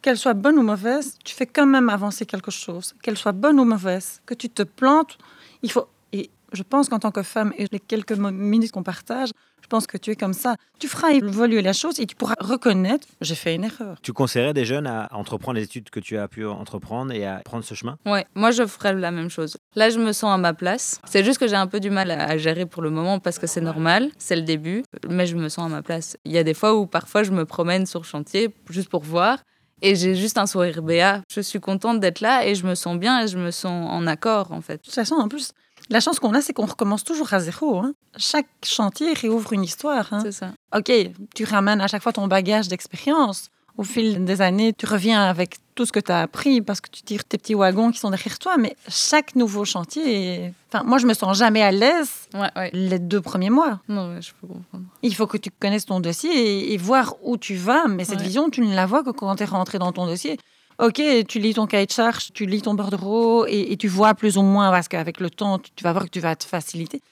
qu'elle 0.03 0.17
soit 0.17 0.35
bonne 0.35 0.59
ou 0.59 0.63
mauvaise, 0.63 1.17
tu 1.25 1.35
fais 1.35 1.47
quand 1.47 1.67
même 1.67 1.89
avancer 1.89 2.27
quelque 2.27 2.51
chose. 2.51 2.95
Qu'elle 3.03 3.17
soit 3.17 3.33
bonne 3.33 3.61
ou 3.61 3.65
mauvaise, 3.65 4.21
que 4.27 4.35
tu 4.35 4.49
te 4.49 4.63
plantes, 4.63 5.19
il 5.63 5.71
faut. 5.71 5.87
Et 6.13 6.31
je 6.53 6.63
pense 6.63 6.89
qu'en 6.89 6.99
tant 6.99 7.11
que 7.11 7.23
femme, 7.23 7.53
et 7.59 7.67
les 7.71 7.81
quelques 7.81 8.13
minutes 8.13 8.73
qu'on 8.73 8.83
partage, 8.83 9.31
je 9.71 9.77
pense 9.77 9.87
que 9.87 9.97
tu 9.97 10.11
es 10.11 10.17
comme 10.17 10.33
ça. 10.33 10.57
Tu 10.81 10.89
feras 10.89 11.12
évoluer 11.12 11.62
la 11.62 11.73
chose 11.73 12.00
et 12.00 12.07
tu 12.07 12.17
pourras 12.17 12.35
reconnaître 12.41 13.07
j'ai 13.21 13.37
fait 13.37 13.55
une 13.55 13.62
erreur. 13.62 13.99
Tu 14.03 14.12
conseillerais 14.12 14.53
des 14.53 14.65
jeunes 14.65 14.89
à 14.89 15.09
entreprendre 15.12 15.59
les 15.59 15.62
études 15.62 15.91
que 15.91 16.00
tu 16.00 16.19
as 16.19 16.27
pu 16.27 16.45
entreprendre 16.45 17.12
et 17.12 17.25
à 17.25 17.37
prendre 17.45 17.62
ce 17.62 17.75
chemin? 17.75 17.97
Ouais, 18.05 18.27
moi 18.35 18.50
je 18.50 18.67
ferais 18.67 18.93
la 18.95 19.12
même 19.12 19.31
chose. 19.31 19.59
Là 19.77 19.89
je 19.89 20.00
me 20.00 20.11
sens 20.11 20.35
à 20.35 20.39
ma 20.39 20.55
place. 20.55 21.00
C'est 21.05 21.23
juste 21.23 21.39
que 21.39 21.47
j'ai 21.47 21.55
un 21.55 21.69
peu 21.69 21.79
du 21.79 21.89
mal 21.89 22.11
à, 22.11 22.25
à 22.25 22.37
gérer 22.37 22.67
pour 22.67 22.83
le 22.83 22.91
moment 22.91 23.21
parce 23.21 23.39
que 23.39 23.47
c'est 23.47 23.61
normal, 23.61 24.11
c'est 24.19 24.35
le 24.35 24.43
début, 24.43 24.83
mais 25.09 25.27
je 25.27 25.37
me 25.37 25.49
sens 25.49 25.67
à 25.67 25.69
ma 25.69 25.83
place. 25.83 26.17
Il 26.25 26.33
y 26.33 26.39
a 26.39 26.43
des 26.43 26.55
fois 26.55 26.75
où 26.75 26.87
parfois 26.87 27.23
je 27.23 27.31
me 27.31 27.45
promène 27.45 27.87
sur 27.87 28.05
chantier 28.05 28.53
juste 28.71 28.89
pour 28.89 29.05
voir. 29.05 29.39
Et 29.83 29.95
j'ai 29.95 30.15
juste 30.15 30.37
un 30.37 30.47
sourire 30.47 30.83
béat. 30.83 31.23
Je 31.33 31.41
suis 31.41 31.61
contente 31.61 32.00
d'être 32.00 32.21
là 32.21 32.45
et 32.45 32.55
je 32.55 32.67
me 32.67 32.75
sens 32.75 32.99
bien 32.99 33.23
et 33.23 33.29
je 33.29 33.39
me 33.39 33.50
sens 33.50 33.89
en 33.91 34.07
accord 34.09 34.53
en 34.53 34.61
fait. 34.61 34.79
De 34.79 34.83
toute 34.83 34.95
façon, 34.95 35.15
en 35.15 35.29
plus, 35.29 35.53
la 35.90 36.00
chance 36.00 36.18
qu'on 36.20 36.35
a, 36.35 36.40
c'est 36.40 36.52
qu'on 36.52 36.66
recommence 36.66 37.04
toujours 37.04 37.32
à 37.35 37.40
zéro. 37.40 37.78
hein. 37.78 37.92
Chaque 38.16 38.47
chantier 38.64 39.12
réouvre 39.12 39.52
une 39.52 39.64
histoire. 39.64 40.09
hein. 40.12 40.20
C'est 40.23 40.32
ça. 40.32 40.52
Ok, 40.76 40.90
tu 41.35 41.44
ramènes 41.44 41.80
à 41.80 41.87
chaque 41.88 42.02
fois 42.02 42.12
ton 42.12 42.26
bagage 42.28 42.68
d'expérience. 42.68 43.50
Au 43.76 43.82
fil 43.85 44.25
des 44.25 44.42
années, 44.42 44.75
tu 44.75 44.85
reviens 44.85 45.23
avec 45.23 45.56
tout 45.75 45.87
ce 45.87 45.92
que 45.92 46.00
tu 46.00 46.12
as 46.12 46.20
appris 46.20 46.61
parce 46.61 46.82
que 46.82 46.90
tu 46.90 47.02
tires 47.02 47.25
tes 47.25 47.38
petits 47.38 47.54
wagons 47.54 47.90
qui 47.92 47.99
sont 47.99 48.11
derrière 48.11 48.38
toi. 48.38 48.59
Mais 48.59 48.76
chaque 48.88 49.35
nouveau 49.37 49.64
chantier, 49.64 50.04
est- 50.44 50.52
enfin, 50.70 50.85
moi, 50.85 50.99
je 50.99 51.06
me 51.06 51.14
sens 51.14 51.38
jamais 51.38 51.62
à 51.62 51.70
l'aise 51.70 52.11
Ouais, 52.35 52.50
ouais. 52.56 52.70
les 52.75 52.99
deux 52.99 53.23
premiers 53.23 53.49
mois. 53.49 53.80
Non, 53.88 54.12
ouais, 54.14 54.20
je 54.20 54.32
peux 54.38 54.49
comprendre. 54.49 54.85
Il 55.02 55.14
faut 55.14 55.26
que 55.26 55.38
tu 55.38 55.50
connaisses 55.50 55.87
ton 55.87 56.00
dossier 56.00 56.30
et, 56.30 56.75
et 56.75 56.76
voir 56.76 57.14
où 57.23 57.38
tu 57.38 57.54
vas. 57.54 57.87
Mais 57.88 58.04
cette 58.04 58.20
vision, 58.20 58.50
tu 58.50 58.61
ne 58.61 58.75
la 58.75 58.85
vois 58.87 59.02
que 59.02 59.11
quand 59.11 59.35
tu 59.37 59.44
es 59.44 59.47
rentré 59.47 59.78
dans 59.78 59.92
ton 59.92 60.04
dossier. 60.04 60.38
Ok, 60.81 61.03
tu 61.29 61.39
lis 61.41 61.53
ton 61.53 61.67
cahier 61.67 61.85
de 61.85 61.91
charge, 61.93 62.33
tu 62.33 62.47
lis 62.47 62.63
ton 62.63 62.73
bordereau 62.73 63.45
et, 63.47 63.73
et 63.73 63.77
tu 63.77 63.87
vois 63.87 64.15
plus 64.15 64.39
ou 64.39 64.43
moins 64.43 64.71
parce 64.71 64.89
qu'avec 64.89 65.21
le 65.21 65.29
temps, 65.29 65.59
tu, 65.59 65.71
tu 65.77 65.85
vas 65.85 65.93
voir 65.93 66.07
que 66.07 66.11
tu 66.11 66.21
vas 66.21 66.35
te 66.35 66.45
faciliter. 66.45 67.03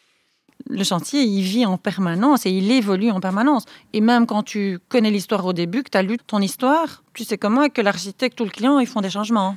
Le 0.71 0.83
chantier, 0.85 1.23
il 1.23 1.43
vit 1.43 1.67
en 1.67 1.77
permanence 1.77 2.47
et 2.47 2.51
il 2.51 2.71
évolue 2.71 3.11
en 3.11 3.21
permanence. 3.21 3.65
Et 3.93 4.01
même 4.01 4.27
quand 4.27 4.43
tu 4.43 4.79
connais 4.89 5.11
l'histoire 5.11 5.45
au 5.45 5.53
début, 5.53 5.83
que 5.83 5.91
tu 5.91 5.99
as 5.99 6.03
lu 6.03 6.17
ton 6.17 6.41
histoire, 6.41 7.05
tu 7.13 7.25
sais 7.25 7.37
comment 7.37 7.69
que 7.69 7.83
l'architecte 7.83 8.41
ou 8.41 8.45
le 8.45 8.51
client, 8.51 8.79
ils 8.79 8.87
font 8.87 9.03
des 9.03 9.11
changements. 9.11 9.55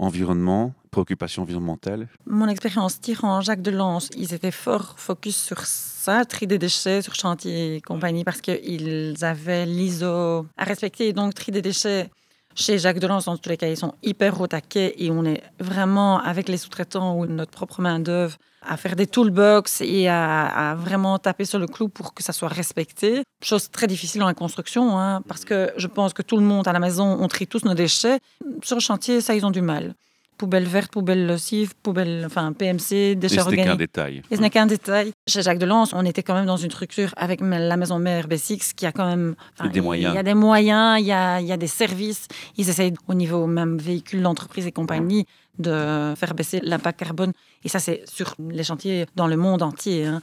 Environnement, 0.00 0.74
préoccupation 0.90 1.42
environnementale. 1.42 2.08
Mon 2.26 2.48
expérience 2.48 3.00
tirant 3.00 3.40
Jacques 3.42 3.62
Delance, 3.62 4.10
ils 4.16 4.34
étaient 4.34 4.50
fort 4.50 4.94
focus 4.96 5.36
sur 5.36 5.60
ça, 5.60 6.24
tri 6.24 6.48
des 6.48 6.58
déchets, 6.58 7.00
sur 7.00 7.14
chantier 7.14 7.76
et 7.76 7.80
compagnie, 7.80 8.24
parce 8.24 8.40
qu'ils 8.40 9.14
avaient 9.22 9.66
l'ISO 9.66 10.46
à 10.56 10.64
respecter. 10.64 11.08
Et 11.08 11.12
donc, 11.12 11.34
tri 11.34 11.52
des 11.52 11.62
déchets 11.62 12.10
chez 12.54 12.78
Jacques 12.78 12.98
Delance, 12.98 13.28
en 13.28 13.36
tous 13.36 13.48
les 13.48 13.56
cas, 13.56 13.68
ils 13.68 13.76
sont 13.76 13.94
hyper 14.02 14.40
au 14.40 14.46
et 14.76 15.10
on 15.10 15.24
est 15.24 15.42
vraiment 15.58 16.20
avec 16.20 16.48
les 16.48 16.56
sous-traitants 16.56 17.16
ou 17.16 17.26
notre 17.26 17.50
propre 17.50 17.80
main-d'œuvre 17.80 18.36
à 18.62 18.76
faire 18.76 18.94
des 18.94 19.06
toolbox 19.06 19.80
et 19.80 20.08
à, 20.08 20.76
vraiment 20.78 21.18
taper 21.18 21.44
sur 21.44 21.58
le 21.58 21.66
clou 21.66 21.88
pour 21.88 22.14
que 22.14 22.22
ça 22.22 22.32
soit 22.32 22.48
respecté. 22.48 23.22
Chose 23.42 23.70
très 23.70 23.86
difficile 23.86 24.22
en 24.22 24.26
la 24.26 24.34
construction, 24.34 24.98
hein, 24.98 25.22
parce 25.26 25.44
que 25.44 25.72
je 25.76 25.86
pense 25.86 26.12
que 26.12 26.22
tout 26.22 26.36
le 26.36 26.44
monde 26.44 26.68
à 26.68 26.72
la 26.72 26.78
maison, 26.78 27.16
on 27.20 27.28
trie 27.28 27.46
tous 27.46 27.64
nos 27.64 27.74
déchets. 27.74 28.18
Sur 28.62 28.76
le 28.76 28.80
chantier, 28.80 29.20
ça, 29.20 29.34
ils 29.34 29.44
ont 29.44 29.50
du 29.50 29.62
mal 29.62 29.94
poubelle 30.42 30.64
verte, 30.64 30.90
poubelle 30.90 31.24
lessive, 31.26 31.72
poubelle, 31.84 32.24
enfin 32.26 32.52
PMC, 32.52 32.92
Et 32.92 33.14
déchets 33.14 33.36
c'était 33.36 33.38
qu'un 33.38 33.62
organiques. 33.62 33.78
détail. 33.78 34.22
Et 34.28 34.34
ce 34.36 34.40
n'est 34.40 34.50
qu'un 34.50 34.66
détail. 34.66 35.12
Chez 35.28 35.40
Jacques 35.40 35.60
Delance, 35.60 35.92
on 35.94 36.04
était 36.04 36.24
quand 36.24 36.34
même 36.34 36.46
dans 36.46 36.56
une 36.56 36.70
structure 36.70 37.14
avec 37.16 37.40
la 37.40 37.76
maison 37.76 38.00
mère 38.00 38.26
B6 38.26 38.74
qui 38.74 38.84
a 38.84 38.90
quand 38.90 39.06
même 39.06 39.36
enfin, 39.56 39.68
Des 39.70 39.80
moyens. 39.80 40.12
Il 40.12 40.16
y 40.16 40.18
a 40.18 40.24
des 40.24 40.34
moyens, 40.34 40.98
il 41.00 41.06
y 41.06 41.12
a, 41.12 41.40
il 41.40 41.46
y 41.46 41.52
a 41.52 41.56
des 41.56 41.68
services. 41.68 42.26
Ils 42.56 42.68
essayent 42.68 42.92
au 43.06 43.14
niveau 43.14 43.46
même 43.46 43.78
véhicule 43.78 44.20
d'entreprise 44.20 44.66
et 44.66 44.72
compagnie 44.72 45.26
de 45.60 46.14
faire 46.16 46.34
baisser 46.34 46.58
l'impact 46.64 46.98
carbone. 46.98 47.32
Et 47.62 47.68
ça, 47.68 47.78
c'est 47.78 48.02
sur 48.08 48.34
les 48.50 48.64
chantiers 48.64 49.06
dans 49.14 49.28
le 49.28 49.36
monde 49.36 49.62
entier. 49.62 50.06
hein. 50.06 50.20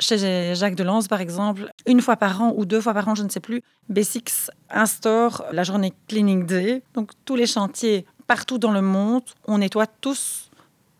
Chez 0.00 0.54
Jacques 0.56 0.74
Delance, 0.74 1.06
par 1.06 1.20
exemple, 1.20 1.70
une 1.86 2.00
fois 2.00 2.16
par 2.16 2.42
an 2.42 2.52
ou 2.56 2.66
deux 2.66 2.80
fois 2.80 2.94
par 2.94 3.06
an, 3.06 3.14
je 3.14 3.22
ne 3.22 3.28
sais 3.28 3.38
plus, 3.38 3.62
B6 3.92 4.48
instaure 4.68 5.44
la 5.52 5.62
journée 5.62 5.92
Cleaning 6.08 6.46
Day. 6.46 6.82
Donc 6.94 7.12
tous 7.24 7.36
les 7.36 7.46
chantiers 7.46 8.04
partout 8.26 8.58
dans 8.58 8.72
le 8.72 8.82
monde, 8.82 9.22
on 9.46 9.58
nettoie 9.58 9.86
tous 9.86 10.50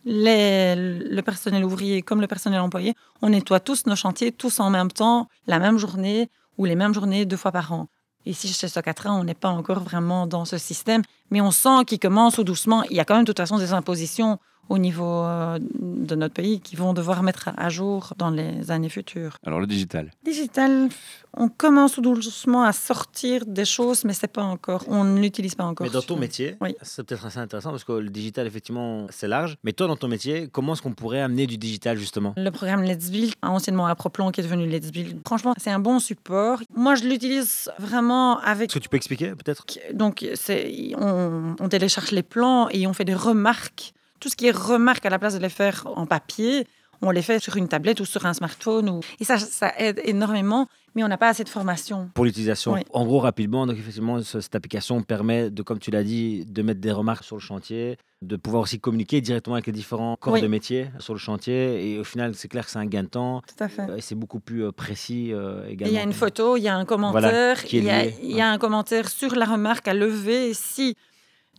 les, 0.04 0.74
le 0.76 1.22
personnel 1.22 1.64
ouvrier 1.64 2.02
comme 2.02 2.20
le 2.20 2.26
personnel 2.26 2.60
employé, 2.60 2.94
on 3.22 3.30
nettoie 3.30 3.60
tous 3.60 3.86
nos 3.86 3.96
chantiers, 3.96 4.32
tous 4.32 4.60
en 4.60 4.70
même 4.70 4.90
temps, 4.90 5.28
la 5.46 5.58
même 5.58 5.78
journée 5.78 6.30
ou 6.58 6.64
les 6.66 6.74
mêmes 6.74 6.94
journées 6.94 7.24
deux 7.24 7.36
fois 7.36 7.52
par 7.52 7.72
an. 7.72 7.88
Ici, 8.26 8.48
chez 8.48 8.68
Socatra, 8.68 9.12
on 9.12 9.24
n'est 9.24 9.34
pas 9.34 9.50
encore 9.50 9.80
vraiment 9.80 10.26
dans 10.26 10.44
ce 10.44 10.56
système, 10.56 11.02
mais 11.30 11.40
on 11.40 11.50
sent 11.50 11.84
qu'il 11.86 11.98
commence 11.98 12.36
tout 12.36 12.44
doucement. 12.44 12.82
Il 12.84 12.96
y 12.96 13.00
a 13.00 13.04
quand 13.04 13.14
même 13.14 13.24
de 13.24 13.32
toute 13.32 13.38
façon 13.38 13.58
des 13.58 13.72
impositions 13.72 14.38
au 14.68 14.78
niveau 14.78 15.04
euh, 15.24 15.58
de 15.78 16.14
notre 16.14 16.34
pays 16.34 16.60
qui 16.60 16.76
vont 16.76 16.92
devoir 16.92 17.22
mettre 17.22 17.50
à 17.56 17.68
jour 17.68 18.12
dans 18.18 18.30
les 18.30 18.70
années 18.70 18.88
futures. 18.88 19.36
Alors 19.46 19.60
le 19.60 19.66
digital. 19.66 20.10
Digital, 20.24 20.88
on 21.36 21.48
commence 21.48 21.92
tout 21.94 22.00
doucement 22.00 22.62
à 22.64 22.72
sortir 22.72 23.44
des 23.46 23.64
choses, 23.64 24.04
mais 24.04 24.12
c'est 24.12 24.28
pas 24.28 24.42
encore, 24.42 24.84
on 24.88 25.04
ne 25.04 25.20
l'utilise 25.20 25.54
pas 25.54 25.64
encore. 25.64 25.86
Mais 25.86 25.92
dans 25.92 26.02
ton 26.02 26.16
métier, 26.16 26.56
Oui. 26.60 26.74
c'est 26.82 27.02
peut-être 27.04 27.26
assez 27.26 27.38
intéressant 27.38 27.70
parce 27.70 27.84
que 27.84 27.92
le 27.92 28.10
digital, 28.10 28.46
effectivement, 28.46 29.06
c'est 29.10 29.28
large. 29.28 29.56
Mais 29.64 29.72
toi, 29.72 29.86
dans 29.86 29.96
ton 29.96 30.08
métier, 30.08 30.48
comment 30.50 30.74
est-ce 30.74 30.82
qu'on 30.82 30.92
pourrait 30.92 31.20
amener 31.20 31.46
du 31.46 31.58
digital, 31.58 31.98
justement? 31.98 32.34
Le 32.36 32.50
programme 32.50 32.82
Let's 32.84 33.10
Build, 33.10 33.34
anciennement 33.42 33.86
Aproplan, 33.86 34.30
qui 34.30 34.40
est 34.40 34.44
devenu 34.44 34.66
Let's 34.68 34.90
Build, 34.92 35.18
franchement, 35.26 35.54
c'est 35.58 35.70
un 35.70 35.78
bon 35.80 35.98
support. 35.98 36.60
Moi, 36.74 36.94
je 36.94 37.04
l'utilise 37.04 37.70
vraiment 37.78 38.38
avec 38.40 38.70
Est-ce 38.70 38.78
que 38.78 38.82
tu 38.82 38.88
peux 38.88 38.96
expliquer, 38.96 39.30
peut-être? 39.30 39.64
Donc, 39.92 40.24
c'est, 40.34 40.92
on, 40.98 41.56
on 41.60 41.68
télécharge 41.68 42.12
les 42.12 42.22
plans 42.22 42.68
et 42.70 42.86
on 42.86 42.92
fait 42.92 43.04
des 43.04 43.14
remarques. 43.14 43.92
Tout 44.24 44.30
ce 44.30 44.36
qui 44.36 44.46
est 44.46 44.56
remarques, 44.56 45.04
à 45.04 45.10
la 45.10 45.18
place 45.18 45.34
de 45.34 45.38
les 45.38 45.50
faire 45.50 45.86
en 45.96 46.06
papier, 46.06 46.66
on 47.02 47.10
les 47.10 47.20
fait 47.20 47.38
sur 47.40 47.58
une 47.58 47.68
tablette 47.68 48.00
ou 48.00 48.06
sur 48.06 48.24
un 48.24 48.32
smartphone. 48.32 48.88
Ou... 48.88 49.00
Et 49.20 49.24
ça, 49.24 49.36
ça 49.38 49.74
aide 49.76 50.00
énormément, 50.02 50.66
mais 50.94 51.04
on 51.04 51.08
n'a 51.08 51.18
pas 51.18 51.28
assez 51.28 51.44
de 51.44 51.48
formation. 51.50 52.08
pour 52.14 52.24
l'utilisation. 52.24 52.72
Oui. 52.72 52.80
En 52.94 53.04
gros, 53.04 53.18
rapidement, 53.20 53.66
donc 53.66 53.76
effectivement, 53.76 54.22
ce- 54.22 54.40
cette 54.40 54.54
application 54.54 55.02
permet 55.02 55.50
de, 55.50 55.62
comme 55.62 55.78
tu 55.78 55.90
l'as 55.90 56.02
dit, 56.04 56.46
de 56.46 56.62
mettre 56.62 56.80
des 56.80 56.90
remarques 56.90 57.24
sur 57.24 57.36
le 57.36 57.42
chantier, 57.42 57.98
de 58.22 58.36
pouvoir 58.36 58.62
aussi 58.62 58.80
communiquer 58.80 59.20
directement 59.20 59.56
avec 59.56 59.66
les 59.66 59.74
différents 59.74 60.16
corps 60.18 60.32
Oui. 60.32 60.40
de 60.40 60.46
métier 60.46 60.88
sur 61.00 61.12
le 61.12 61.18
chantier. 61.18 61.92
Et 61.92 61.98
au 61.98 62.04
final, 62.04 62.34
c'est 62.34 62.48
clair 62.48 62.64
que 62.64 62.70
c'est 62.70 62.78
un 62.78 62.86
gain 62.86 63.02
de 63.02 63.08
temps 63.08 63.42
Tout 63.46 63.62
à 63.62 63.68
fait. 63.68 63.82
euh, 63.82 63.96
et 63.96 64.00
c'est 64.00 64.14
beaucoup 64.14 64.40
plus 64.40 64.64
euh, 64.64 64.72
précis 64.72 65.34
euh, 65.34 65.68
également. 65.68 65.92
il 65.92 65.96
y 65.96 66.00
a 66.00 66.02
une 66.04 66.14
photo, 66.14 66.56
il 66.56 66.62
y 66.62 66.68
a 66.68 66.74
un 66.74 66.86
commentaire, 66.86 67.62
est 67.62 67.72
il 67.74 67.84
y, 67.84 67.90
a, 67.90 68.06
il 68.06 68.34
y 68.34 68.40
a 68.40 68.48
un 68.50 68.56
commentaire 68.56 69.10
sur 69.10 69.34
la 69.34 69.44
remarque 69.44 69.86
à 69.86 69.92
lever. 69.92 70.54
Si 70.54 70.96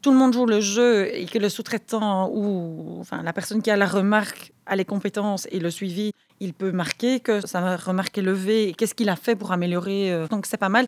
tout 0.06 0.12
le 0.12 0.18
monde 0.18 0.34
joue 0.34 0.46
le 0.46 0.62
jeu 0.62 1.08
et 1.16 1.26
que 1.26 1.40
le 1.40 1.50
sous-traitant 1.50 2.30
ou 2.32 3.00
enfin, 3.00 3.24
la 3.24 3.34
personne 3.34 3.64
qui 3.64 3.72
a 3.72 3.76
la 3.76 3.88
remarque 3.88 4.54
a 4.68 4.76
les 4.76 4.86
compétences 4.86 5.48
et 5.50 5.60
le 5.60 5.72
suivi, 5.72 6.12
il 6.40 6.54
peut 6.54 6.72
marquer 6.72 7.20
que 7.20 7.44
sa 7.44 7.76
remarque 7.76 8.16
est 8.20 8.22
levée 8.22 8.70
et 8.70 8.74
qu'est-ce 8.76 8.94
qu'il 8.94 9.10
a 9.10 9.16
fait 9.16 9.36
pour 9.36 9.52
améliorer. 9.52 10.12
euh, 10.12 10.28
Donc 10.28 10.46
c'est 10.46 10.58
pas 10.58 10.70
mal. 10.70 10.86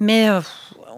Mais 0.00 0.28
euh, 0.28 0.40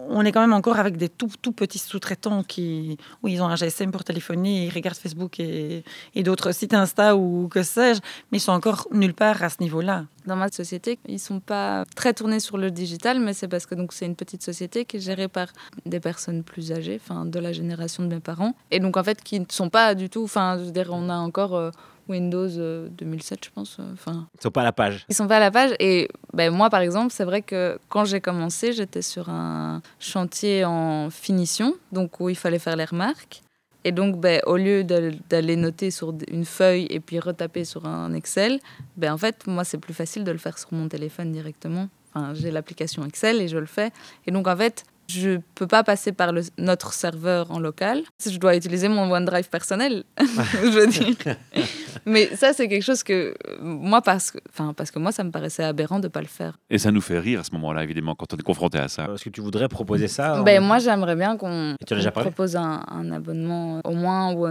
on 0.09 0.25
est 0.25 0.33
quand 0.33 0.41
même 0.41 0.53
encore 0.53 0.79
avec 0.79 0.97
des 0.97 1.09
tout, 1.09 1.31
tout 1.41 1.53
petits 1.53 1.79
sous-traitants 1.79 2.43
qui, 2.43 2.97
où 3.23 3.29
ils 3.29 3.43
ont 3.43 3.47
un 3.47 3.57
GSM 3.57 3.91
pour 3.91 4.05
téléphoner, 4.05 4.67
ils 4.67 4.71
regardent 4.71 4.97
Facebook 4.97 5.39
et, 5.39 5.85
et 6.15 6.23
d'autres 6.23 6.53
sites 6.53 6.75
Insta 6.75 7.17
ou 7.17 7.49
que 7.49 7.63
sais-je, 7.63 8.01
mais 8.33 8.39
ils 8.39 8.41
sont 8.41 8.53
encore 8.53 8.89
nulle 8.91 9.15
part 9.15 9.43
à 9.43 9.49
ce 9.49 9.57
niveau-là. 9.61 10.05
Dans 10.27 10.37
ma 10.37 10.49
société, 10.49 10.99
ils 11.07 11.21
sont 11.21 11.41
pas 11.41 11.85
très 11.97 12.13
tournés 12.13 12.41
sur 12.41 12.59
le 12.59 12.71
digital, 12.71 13.21
mais 13.21 13.33
c'est 13.33 13.49
parce 13.49 13.67
que 13.67 13.75
c'est 13.91 14.07
une 14.07 14.17
petite 14.17 14.43
société 14.43 14.85
qui 14.85 14.97
est 14.97 15.01
gérée 15.01 15.29
par 15.29 15.49
des 15.87 16.01
personnes 16.01 16.43
plus 16.43 16.73
âgées, 16.73 17.01
enfin 17.03 17.25
de 17.25 17.39
la 17.39 17.53
génération 17.53 18.03
de 18.03 18.09
mes 18.09 18.21
parents, 18.21 18.55
et 18.71 18.81
donc 18.81 18.97
en 18.97 19.05
fait 19.05 19.23
qui 19.23 19.41
ne 19.41 19.47
sont 19.49 19.71
pas 19.71 19.95
du 19.95 20.11
tout, 20.11 20.25
enfin 20.25 20.59
je 20.59 20.65
veux 20.65 20.91
on 20.91 21.09
a 21.09 21.17
encore 21.17 21.55
euh, 21.55 21.71
Windows 22.09 22.49
euh, 22.59 22.89
2007 22.91 23.45
je 23.45 23.51
pense, 23.51 23.77
euh, 23.79 23.93
enfin 23.93 24.27
Ils 24.35 24.43
sont 24.43 24.51
pas 24.51 24.63
à 24.63 24.65
la 24.65 24.73
page. 24.73 25.05
ils 25.09 25.15
sont 25.15 25.27
pas 25.27 25.37
à 25.37 25.41
la 25.41 25.51
page. 25.51 25.73
Et 25.81 26.09
ben, 26.33 26.53
moi, 26.53 26.71
par 26.71 26.81
exemple, 26.81 27.13
c'est 27.13 27.25
vrai 27.25 27.43
que 27.43 27.79
quand 27.89 28.05
j'ai 28.05 28.21
commencé, 28.21 28.73
j'étais 28.73 29.03
sur 29.03 29.29
un 29.29 29.83
chantier 29.99 30.65
en 30.65 31.11
finition, 31.11 31.75
donc 31.93 32.21
où 32.21 32.29
il 32.29 32.37
fallait 32.37 32.59
faire 32.59 32.77
les 32.77 32.85
remarques. 32.85 33.43
Et 33.85 33.93
donc, 33.93 34.21
ben, 34.21 34.41
au 34.47 34.57
lieu 34.57 34.85
d'aller 34.85 35.57
noter 35.57 35.91
sur 35.91 36.13
une 36.29 36.45
feuille 36.45 36.87
et 36.91 37.01
puis 37.01 37.21
retaper 37.21 37.65
sur 37.65 37.87
un 37.87 38.13
Excel, 38.13 38.61
ben, 38.97 39.13
en 39.13 39.19
fait, 39.19 39.47
moi, 39.47 39.65
c'est 39.65 39.79
plus 39.79 39.95
facile 39.95 40.25
de 40.25 40.33
le 40.33 40.39
faire 40.39 40.59
sur 40.59 40.73
mon 40.73 40.89
téléphone 40.89 41.33
directement. 41.33 41.89
Enfin, 42.13 42.35
j'ai 42.35 42.51
l'application 42.51 43.05
Excel 43.07 43.41
et 43.41 43.49
je 43.49 43.57
le 43.59 43.67
fais. 43.67 43.91
Et 44.27 44.31
donc, 44.31 44.49
en 44.49 44.57
fait, 44.57 44.85
je 45.11 45.41
peux 45.55 45.67
pas 45.67 45.83
passer 45.85 46.13
par 46.13 46.33
le- 46.33 46.43
notre 46.59 46.93
serveur 46.93 47.51
en 47.51 47.59
local. 47.59 48.03
Je 48.25 48.37
dois 48.39 48.57
utiliser 48.57 48.89
mon 48.89 49.11
OneDrive 49.11 49.49
personnel. 49.49 50.05
je 50.21 50.69
veux 50.69 50.87
dire. 50.87 51.17
Mais 52.07 52.35
ça, 52.37 52.53
c'est 52.53 52.69
quelque 52.69 52.83
chose 52.85 53.03
que 53.03 53.35
euh, 53.47 53.59
moi, 53.61 54.01
parce 54.03 54.31
que, 54.31 54.39
enfin, 54.51 54.73
parce 54.75 54.91
que 54.91 54.99
moi, 54.99 55.13
ça 55.13 55.25
me 55.25 55.31
paraissait 55.31 55.65
aberrant 55.65 55.99
de 55.99 56.09
pas 56.09 56.21
le 56.21 56.27
faire. 56.27 56.59
Et 56.71 56.79
ça 56.79 56.91
nous 56.91 57.01
fait 57.01 57.19
rire 57.19 57.41
à 57.41 57.45
ce 57.45 57.51
moment-là, 57.53 57.83
évidemment, 57.85 58.15
quand 58.15 58.33
on 58.33 58.37
est 58.37 58.43
confronté 58.43 58.79
à 58.79 58.89
ça. 58.89 59.09
Est-ce 59.15 59.25
que 59.25 59.31
tu 59.31 59.41
voudrais 59.41 59.69
proposer 59.69 60.09
ça 60.09 60.43
Ben, 60.43 60.63
en- 60.63 60.67
moi, 60.67 60.79
j'aimerais 60.79 61.17
bien 61.17 61.37
qu'on 61.37 61.75
propose 62.13 62.57
un, 62.57 62.85
un 62.89 63.11
abonnement 63.11 63.81
au 63.85 63.93
moins 63.95 64.33
ou 64.33 64.47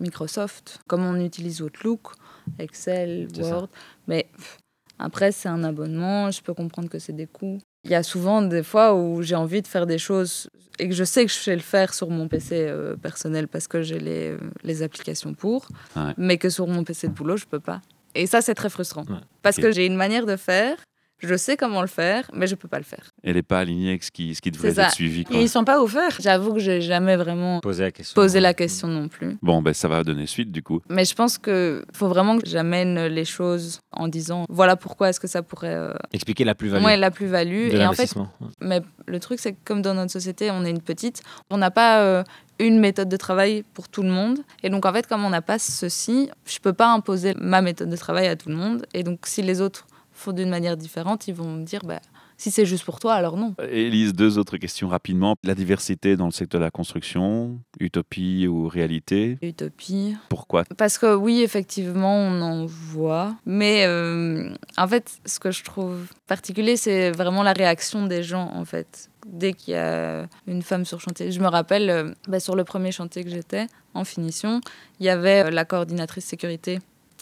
Microsoft, 0.00 0.80
comme 0.86 1.04
on 1.04 1.16
utilise 1.20 1.60
Outlook, 1.62 2.12
Excel, 2.58 3.28
ça. 3.34 3.42
Word. 3.42 3.68
Mais 4.08 4.28
pff, 4.36 4.58
après, 4.98 5.32
c'est 5.32 5.48
un 5.48 5.62
abonnement, 5.64 6.30
je 6.30 6.40
peux 6.42 6.54
comprendre 6.54 6.88
que 6.88 6.98
c'est 6.98 7.12
des 7.12 7.26
coûts. 7.26 7.58
Il 7.84 7.90
y 7.90 7.94
a 7.94 8.02
souvent 8.02 8.42
des 8.42 8.62
fois 8.62 8.94
où 8.94 9.22
j'ai 9.22 9.34
envie 9.36 9.62
de 9.62 9.66
faire 9.66 9.86
des 9.86 9.98
choses 9.98 10.48
et 10.78 10.88
que 10.88 10.94
je 10.94 11.04
sais 11.04 11.24
que 11.26 11.30
je 11.32 11.36
sais 11.36 11.54
le 11.54 11.62
faire 11.62 11.92
sur 11.94 12.10
mon 12.10 12.28
PC 12.28 12.54
euh, 12.68 12.96
personnel 12.96 13.48
parce 13.48 13.68
que 13.68 13.82
j'ai 13.82 13.98
les, 13.98 14.28
euh, 14.30 14.38
les 14.64 14.82
applications 14.82 15.34
pour, 15.34 15.66
Ouais. 15.96 16.12
mais 16.16 16.36
que 16.38 16.48
sur 16.50 16.66
mon 16.66 16.84
PC 16.84 17.08
de 17.08 17.12
boulot, 17.12 17.36
je 17.36 17.46
peux 17.46 17.60
pas. 17.60 17.80
Et 18.14 18.26
ça, 18.26 18.40
c'est 18.42 18.54
très 18.54 18.70
frustrant. 18.70 19.04
Ouais. 19.04 19.20
Parce 19.42 19.56
que 19.56 19.70
j'ai 19.72 19.86
une 19.86 19.94
manière 19.96 20.26
de 20.26 20.36
faire, 20.36 20.76
je 21.20 21.34
sais 21.36 21.56
comment 21.56 21.80
le 21.80 21.86
faire, 21.86 22.30
mais 22.34 22.46
je 22.46 22.54
peux 22.54 22.68
pas 22.68 22.78
le 22.78 22.84
faire. 22.84 23.10
Elle 23.22 23.34
n'est 23.34 23.42
pas 23.42 23.60
alignée 23.60 23.90
avec 23.90 24.02
ce 24.04 24.10
qui, 24.10 24.34
ce 24.34 24.40
qui 24.42 24.50
devrait 24.50 24.68
être 24.78 24.92
suivi. 24.92 25.24
quoi. 25.24 25.36
Et 25.36 25.42
ils 25.42 25.48
sont 25.48 25.64
pas 25.64 25.80
ouverts. 25.82 26.16
J'avoue 26.20 26.54
que 26.54 26.60
j'ai 26.60 26.80
jamais 26.80 27.16
vraiment 27.16 27.60
Poser 27.60 27.84
la 27.84 27.90
question. 27.92 28.14
posé 28.14 28.40
la 28.40 28.54
question 28.54 28.88
non 28.88 29.08
plus. 29.08 29.36
Bon, 29.42 29.62
ben, 29.62 29.72
ça 29.74 29.88
va 29.88 30.02
donner 30.04 30.26
suite, 30.26 30.50
du 30.52 30.62
coup. 30.62 30.80
Mais 30.88 31.04
je 31.04 31.14
pense 31.14 31.38
qu'il 31.38 31.82
faut 31.92 32.08
vraiment 32.08 32.38
que 32.38 32.46
j'amène 32.46 33.06
les 33.06 33.24
choses 33.24 33.80
en 33.92 34.08
disant 34.08 34.44
voilà 34.48 34.76
pourquoi 34.76 35.10
est-ce 35.10 35.20
que 35.20 35.28
ça 35.28 35.42
pourrait 35.42 35.74
euh, 35.74 35.92
Expliquer 36.12 36.44
la 36.44 36.54
plus-value 36.54 36.82
moi 36.82 36.96
la 36.96 37.10
plus-value. 37.10 37.70
de 37.70 37.76
Et 37.76 37.86
en 37.86 37.92
fait, 37.92 38.14
l'investissement. 38.14 38.32
mais 38.60 38.80
le 39.06 39.20
truc 39.20 39.38
c'est 39.40 39.52
que 39.52 39.58
comme 39.64 39.82
dans 39.82 39.94
notre 39.94 40.12
société 40.12 40.50
on 40.50 40.64
est 40.64 40.70
une 40.70 40.80
petite, 40.80 41.22
on 41.50 41.58
n'a 41.58 41.70
pas 41.70 42.00
euh, 42.02 42.22
une 42.58 42.78
méthode 42.78 43.08
de 43.08 43.16
travail 43.16 43.64
pour 43.74 43.88
tout 43.88 44.02
le 44.02 44.10
monde. 44.10 44.38
Et 44.62 44.70
donc 44.70 44.86
en 44.86 44.92
fait 44.92 45.06
comme 45.06 45.24
on 45.24 45.30
n'a 45.30 45.42
pas 45.42 45.58
ceci, 45.58 46.30
je 46.46 46.58
peux 46.58 46.72
pas 46.72 46.92
imposer 46.92 47.34
ma 47.38 47.62
méthode 47.62 47.90
de 47.90 47.96
travail 47.96 48.28
à 48.28 48.36
tout 48.36 48.48
le 48.48 48.54
monde. 48.56 48.86
Et 48.94 49.02
donc 49.02 49.20
si 49.26 49.42
les 49.42 49.60
autres 49.60 49.86
font 50.20 50.32
d'une 50.32 50.50
manière 50.50 50.76
différente, 50.76 51.28
ils 51.28 51.34
vont 51.34 51.52
me 51.52 51.64
dire 51.64 51.80
bah 51.84 52.00
si 52.40 52.50
c'est 52.50 52.64
juste 52.64 52.84
pour 52.84 52.98
toi 52.98 53.12
alors 53.12 53.36
non. 53.36 53.54
Élise, 53.70 54.14
deux 54.14 54.38
autres 54.38 54.56
questions 54.56 54.88
rapidement. 54.88 55.36
La 55.44 55.54
diversité 55.54 56.16
dans 56.16 56.24
le 56.24 56.32
secteur 56.32 56.58
de 56.58 56.64
la 56.64 56.70
construction, 56.70 57.60
utopie 57.78 58.46
ou 58.48 58.66
réalité? 58.66 59.36
Utopie. 59.42 60.16
Pourquoi? 60.30 60.64
Parce 60.78 60.96
que 60.96 61.14
oui, 61.14 61.42
effectivement, 61.42 62.16
on 62.16 62.40
en 62.40 62.64
voit. 62.64 63.36
Mais 63.44 63.84
euh, 63.86 64.54
en 64.78 64.88
fait, 64.88 65.20
ce 65.26 65.38
que 65.38 65.50
je 65.50 65.62
trouve 65.64 66.06
particulier, 66.26 66.76
c'est 66.76 67.10
vraiment 67.10 67.42
la 67.42 67.52
réaction 67.52 68.06
des 68.06 68.22
gens, 68.22 68.50
en 68.54 68.64
fait. 68.64 69.10
Dès 69.26 69.52
qu'il 69.52 69.74
y 69.74 69.76
a 69.76 70.26
une 70.46 70.62
femme 70.62 70.86
sur 70.86 70.98
chantier. 70.98 71.30
Je 71.32 71.40
me 71.40 71.48
rappelle, 71.48 71.90
euh, 71.90 72.14
bah, 72.26 72.40
sur 72.40 72.56
le 72.56 72.64
premier 72.64 72.90
chantier 72.90 73.22
que 73.22 73.28
j'étais, 73.28 73.66
en 73.92 74.04
finition, 74.04 74.62
il 74.98 75.04
y 75.04 75.10
avait 75.10 75.44
euh, 75.44 75.50
la 75.50 75.66
coordinatrice 75.66 76.24
sécurité 76.24 76.78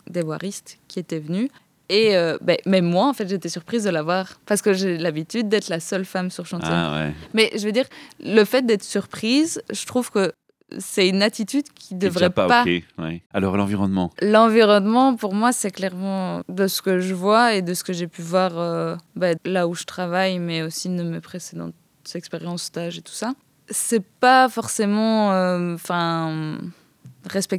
des 0.09 0.23
voiristes 0.23 0.79
qui 0.87 1.01
était 1.01 1.19
venue. 1.19 1.51
Et 1.89 2.17
euh, 2.17 2.37
bah, 2.41 2.55
même 2.67 2.85
moi, 2.85 3.09
en 3.09 3.13
fait, 3.13 3.29
j'étais 3.29 3.49
surprise 3.49 3.85
de 3.85 3.91
la 3.91 4.03
voir. 4.03 4.41
Parce 4.47 4.63
que 4.63 4.73
j'ai 4.73 4.99
l'habitude 4.99 5.49
d'être 5.49 5.69
la 5.69 5.81
seule 5.81 6.05
femme 6.05 6.31
sur 6.31 6.47
chantier. 6.47 6.69
Ah 6.71 7.07
ouais. 7.07 7.15
Mais 7.35 7.51
je 7.55 7.65
veux 7.65 7.73
dire, 7.73 7.87
le 8.21 8.45
fait 8.45 8.67
d'être 8.67 8.85
surprise, 8.85 9.63
je 9.71 9.87
trouve 9.87 10.11
que 10.11 10.33
c'est 10.79 11.09
une 11.09 11.23
attitude 11.23 11.65
qui 11.75 11.95
déjà 11.95 12.11
devrait 12.11 12.31
pas, 12.31 12.47
pas 12.47 12.63
ok. 12.63 12.83
ouais. 12.99 13.23
Alors 13.33 13.57
l'environnement. 13.57 14.11
L'environnement, 14.21 15.17
pour 15.17 15.35
moi, 15.35 15.53
c'est 15.53 15.71
clairement 15.71 16.43
de 16.49 16.67
ce 16.67 16.83
que 16.83 17.01
je 17.01 17.15
vois 17.15 17.55
et 17.55 17.63
de 17.63 17.75
ce 17.75 17.85
que 17.85 17.93
j'ai 17.93 18.07
pu 18.07 18.23
voir 18.23 18.59
euh, 18.59 18.97
bah, 19.17 19.31
là 19.45 19.67
où 19.67 19.75
je 19.75 19.85
travaille, 19.85 20.39
mais 20.39 20.63
aussi 20.63 20.89
de 20.89 21.03
mes 21.03 21.21
précédentes 21.21 21.75
expériences, 22.15 22.65
stages 22.65 22.99
et 22.99 23.03
tout 23.03 23.13
ça. 23.13 23.33
C'est 23.71 24.05
pas 24.05 24.49
forcément, 24.49 25.33
euh, 25.33 25.75
enfin, 25.75 26.59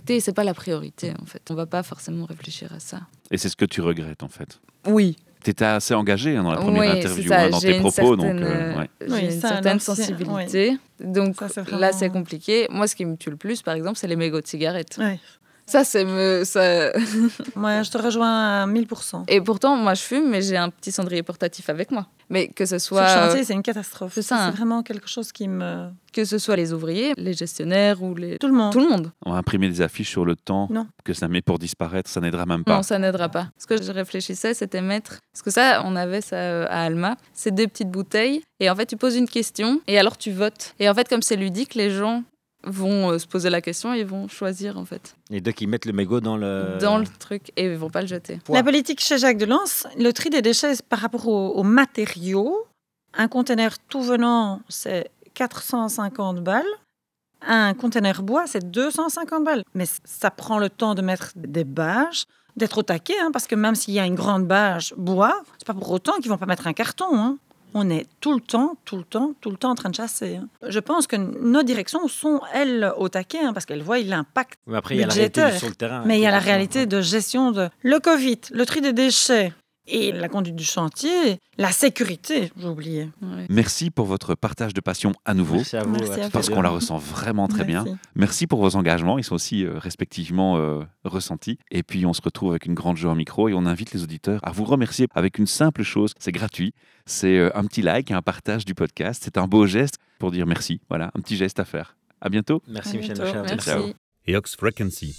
et 0.10 0.20
c'est 0.20 0.34
pas 0.34 0.44
la 0.44 0.54
priorité 0.54 1.14
en 1.22 1.26
fait. 1.26 1.42
On 1.50 1.56
va 1.56 1.66
pas 1.66 1.84
forcément 1.84 2.26
réfléchir 2.26 2.72
à 2.74 2.80
ça. 2.80 3.02
Et 3.32 3.38
c'est 3.38 3.50
ce 3.50 3.56
que 3.56 3.66
tu 3.66 3.82
regrettes, 3.82 4.24
en 4.24 4.28
fait. 4.30 4.60
Oui, 4.88 5.18
Tu 5.44 5.52
étais 5.52 5.66
assez 5.66 5.94
engagé 5.94 6.36
hein, 6.36 6.44
dans 6.44 6.52
la 6.52 6.58
première 6.58 6.82
Oui, 6.82 6.98
interview, 7.00 7.30
ça, 7.30 7.42
hein, 7.44 7.50
dans 7.50 7.60
tes 7.60 7.80
propos. 7.80 8.16
Donc, 8.16 8.26
euh, 8.28 8.78
ouais. 8.78 8.90
j'ai 9.02 9.14
Oui, 9.14 9.26
une 9.26 9.40
ça, 9.40 9.50
certaine 9.50 9.80
sensibilité. 9.80 10.78
Donc 11.00 11.36
Ça, 11.48 11.64
là, 11.78 11.94
c'est 11.94 12.10
compliqué. 12.10 12.68
Moi, 12.70 12.88
ce 12.88 12.96
qui 12.96 13.06
me 13.06 13.16
tue 13.16 13.30
le 13.30 13.38
plus, 13.38 13.62
par 13.62 13.76
exemple, 13.76 13.98
c'est 13.98 14.08
les 14.08 14.18
mégots 14.18 14.42
de 14.42 14.48
cigarettes. 14.48 15.00
Ça, 15.70 15.84
c'est 15.84 16.04
me. 16.04 16.44
Ça... 16.46 16.92
Moi, 17.56 17.84
je 17.84 17.92
te 17.92 17.98
rejoins 17.98 18.64
à 18.64 18.68
1000%. 18.68 19.26
Et 19.28 19.40
pourtant, 19.40 19.76
moi, 19.76 19.94
je 19.94 20.02
fume, 20.02 20.30
mais 20.30 20.42
j'ai 20.42 20.58
un 20.58 20.70
petit 20.70 20.92
cendrier 20.92 21.22
portatif 21.22 21.70
avec 21.70 21.92
moi. 21.92 22.08
Mais 22.32 22.48
que 22.48 22.66
ce 22.66 22.78
soit, 22.80 23.08
chantier, 23.08 23.44
c'est 23.44 23.54
une 23.54 23.62
catastrophe. 23.64 24.14
c'est 24.16 24.22
ça, 24.22 24.38
C'est 24.38 24.42
hein. 24.44 24.52
vraiment 24.52 24.84
quelque 24.84 25.08
chose 25.08 25.32
qui 25.32 25.48
me... 25.48 25.90
que 26.14 26.26
ce 26.26 26.38
soit 26.38 26.56
les 26.56 26.74
ouvriers, 26.74 27.14
les 27.18 27.34
gestionnaires 27.34 28.04
ou 28.04 28.14
les... 28.16 28.38
Tout 28.38 28.48
le 28.48 28.54
monde. 28.54 28.72
tout 28.72 28.80
le 28.80 28.88
monde. 28.90 29.12
On 29.26 29.32
va 29.32 29.38
imprimer 29.38 29.68
des 29.68 29.82
affiches 29.82 30.12
sur 30.12 30.26
le 30.26 30.36
temps 30.36 30.68
Non. 30.72 30.86
que 31.04 31.14
ça 31.14 31.28
met 31.28 31.42
pour 31.42 31.58
disparaître, 31.58 32.10
ça 32.10 32.22
n'aidera 32.22 32.46
même 32.46 32.64
pas. 32.64 32.76
Non, 32.76 32.84
ça 32.84 33.00
n'aidera 33.00 33.30
pas. 33.30 33.48
Ce 33.58 33.66
que 33.66 33.82
je 33.82 33.92
réfléchissais, 33.92 34.54
c'était 34.54 34.82
mettre. 34.82 35.20
Parce 35.34 35.42
que 35.42 35.52
ça, 35.52 35.82
on 35.86 35.96
avait 35.96 36.22
ça 36.22 36.36
euh, 36.36 36.66
à 36.70 36.84
Alma. 36.84 37.16
C'est 37.34 37.54
deux 37.54 37.68
petites 37.68 37.90
bouteilles. 37.90 38.44
Et 38.60 38.70
en 38.70 38.76
fait, 38.76 38.86
tu 38.86 38.98
poses 38.98 39.16
une 39.16 39.28
question 39.30 39.82
et 39.88 39.98
alors 39.98 40.18
tu 40.18 40.32
votes. 40.32 40.76
Et 40.80 40.90
en 40.90 40.94
fait, 40.94 41.08
comme 41.08 41.22
c'est 41.22 41.36
ludique, 41.36 41.76
les 41.76 41.90
gens 41.90 42.24
vont 42.64 43.12
euh, 43.12 43.18
se 43.20 43.26
poser 43.28 43.50
la 43.50 43.62
question 43.62 43.94
et 43.94 44.04
vont 44.04 44.28
choisir, 44.28 44.78
en 44.78 44.86
fait, 44.86 45.16
Et 45.32 45.40
donc, 45.42 45.62
ils 45.62 45.68
mettent 45.68 45.86
le 45.86 45.94
mégot 45.94 46.20
dans 46.20 46.38
le. 46.38 46.78
dans 46.82 46.98
le 46.98 47.06
truc 47.08 47.52
et 47.56 47.66
ils 47.66 47.78
vont 47.78 47.90
pas 47.90 48.02
le 48.02 48.08
jeter. 48.08 48.40
La 48.50 48.64
politique 48.64 49.00
chez 49.00 49.18
Jacques 49.18 49.38
Delance, 49.38 49.88
le 49.98 50.12
tri 50.12 50.30
des 50.30 50.42
déchets 50.42 50.74
par 50.90 51.00
rapport 51.00 51.28
aux, 51.28 51.50
aux 51.54 51.64
matériaux, 51.64 52.66
un 53.14 53.28
conteneur 53.28 53.80
tout 53.90 54.02
venant, 54.02 54.62
c'est 54.70 55.10
450 55.34 56.44
balles. 56.44 56.64
Un 57.42 57.74
conteneur 57.74 58.22
bois, 58.22 58.46
c'est 58.48 58.70
250 58.70 59.44
balles. 59.46 59.64
Mais 59.74 59.86
ça 60.04 60.30
prend 60.30 60.60
le 60.60 60.70
temps 60.70 60.94
de 60.96 61.02
mettre 61.02 61.32
des 61.36 61.64
bâches, 61.64 62.26
d'être 62.58 62.80
au 62.80 62.84
taquet, 62.84 63.18
hein, 63.22 63.30
parce 63.32 63.48
que 63.48 63.56
même 63.56 63.76
s'il 63.76 63.94
y 63.94 64.00
a 64.00 64.06
une 64.06 64.16
grande 64.16 64.46
bâche 64.46 64.94
bois, 64.98 65.42
c'est 65.58 65.66
pas 65.66 65.74
pour 65.74 65.90
autant 65.92 66.18
qu'ils 66.18 66.30
vont 66.30 66.38
pas 66.38 66.46
mettre 66.46 66.68
un 66.68 66.74
carton. 66.74 67.16
hein. 67.18 67.38
On 67.74 67.90
est 67.90 68.08
tout 68.20 68.34
le 68.34 68.42
temps, 68.42 68.76
tout 68.86 68.98
le 68.98 69.04
temps, 69.04 69.34
tout 69.42 69.52
le 69.52 69.58
temps 69.58 69.70
en 69.72 69.76
train 69.76 69.90
de 69.90 69.96
chasser. 69.96 70.38
hein. 70.38 70.48
Je 70.68 70.80
pense 70.80 71.06
que 71.08 71.16
nos 71.16 71.62
directions 71.64 72.08
sont, 72.08 72.42
elles, 72.54 72.92
au 72.98 73.10
taquet, 73.10 73.40
hein, 73.40 73.54
parce 73.54 73.66
qu'elles 73.66 73.84
voient 73.84 74.00
l'impact 74.00 74.60
Mais 74.68 74.78
après, 74.78 74.96
il 74.96 75.02
y 75.02 75.04
a 75.04 75.08
la 75.08 75.14
réalité 75.14 75.52
sur 75.58 75.68
le 75.70 75.76
terrain. 75.76 76.02
mais 76.06 76.18
il 76.18 76.22
y 76.22 76.26
a 76.26 76.32
la 76.32 76.40
réalité 76.40 76.86
de 76.88 77.02
gestion 77.02 77.52
de 77.52 77.70
le 77.84 78.00
Covid, 78.00 78.40
le 78.52 78.66
tri 78.66 78.82
des 78.82 78.94
déchets 78.94 79.54
et 79.90 80.12
la 80.12 80.30
conduite 80.30 80.56
du 80.56 80.64
chantier, 80.64 81.40
la 81.58 81.72
sécurité, 81.72 82.52
j'ai 82.58 82.68
oublié. 82.68 83.10
Ouais. 83.22 83.46
Merci 83.50 83.90
pour 83.90 84.06
votre 84.06 84.36
partage 84.36 84.74
de 84.74 84.82
passion 84.82 85.14
à 85.26 85.34
nouveau, 85.34 85.58
Merci 85.58 85.78
à 85.78 85.84
vous. 85.84 85.92
Merci 85.92 86.22
à 86.22 86.30
parce 86.30 86.50
qu'on 86.50 86.62
la 86.62 86.70
ressent 86.70 86.98
vraiment 86.98 87.48
très 87.48 87.66
bien. 87.66 87.84
Merci. 87.84 88.00
Merci 88.16 88.48
pour 88.48 88.62
vos 88.62 88.76
engagements, 88.76 89.18
ils 89.18 89.24
sont 89.24 89.36
aussi 89.36 89.66
euh, 89.66 89.78
respectivement 89.78 90.58
euh, 90.58 90.82
ressentis. 91.04 91.58
Et 91.72 91.84
puis 91.84 92.06
on 92.06 92.14
se 92.14 92.22
retrouve 92.22 92.52
avec 92.52 92.66
une 92.66 92.74
grande 92.76 92.98
joie 92.98 93.12
au 93.12 93.16
micro 93.16 93.50
et 93.50 93.54
on 93.54 93.66
invite 93.66 93.92
les 93.92 94.04
auditeurs 94.04 94.40
à 94.44 94.52
vous 94.52 94.66
remercier 94.66 95.08
avec 95.16 95.38
une 95.40 95.48
simple 95.48 95.84
chose, 95.84 96.14
c'est 96.20 96.32
gratuit, 96.32 96.74
c'est 97.06 97.38
euh, 97.38 97.50
un 97.56 97.66
petit 97.66 97.82
like 97.82 98.12
et 98.12 98.14
un 98.14 98.22
partage 98.22 98.66
du 98.66 98.76
podcast. 98.76 99.22
C'est 99.24 99.38
un 99.38 99.48
beau 99.48 99.66
geste 99.66 99.96
pour 100.20 100.32
dire 100.32 100.46
merci. 100.46 100.82
Voilà, 100.90 101.12
un 101.16 101.22
petit 101.22 101.36
geste 101.38 101.60
à 101.60 101.66
faire. 101.66 101.96
À 102.22 102.30
bientôt. 102.30 102.62
Merci, 102.68 102.98
À 102.98 103.00
Michel 103.00 103.18
bientôt. 103.18 103.42
Merci. 103.44 103.70
Ciao. 103.70 103.84
et 104.28 104.36
Ox 104.36 104.56
Frequency, 104.56 105.16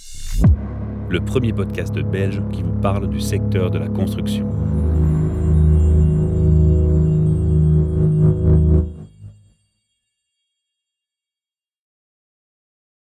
le 1.11 1.19
premier 1.19 1.51
podcast 1.51 1.93
belge 1.93 2.41
qui 2.53 2.63
vous 2.63 2.71
parle 2.81 3.09
du 3.09 3.19
secteur 3.19 3.69
de 3.69 3.77
la 3.77 3.89
construction. 3.89 4.47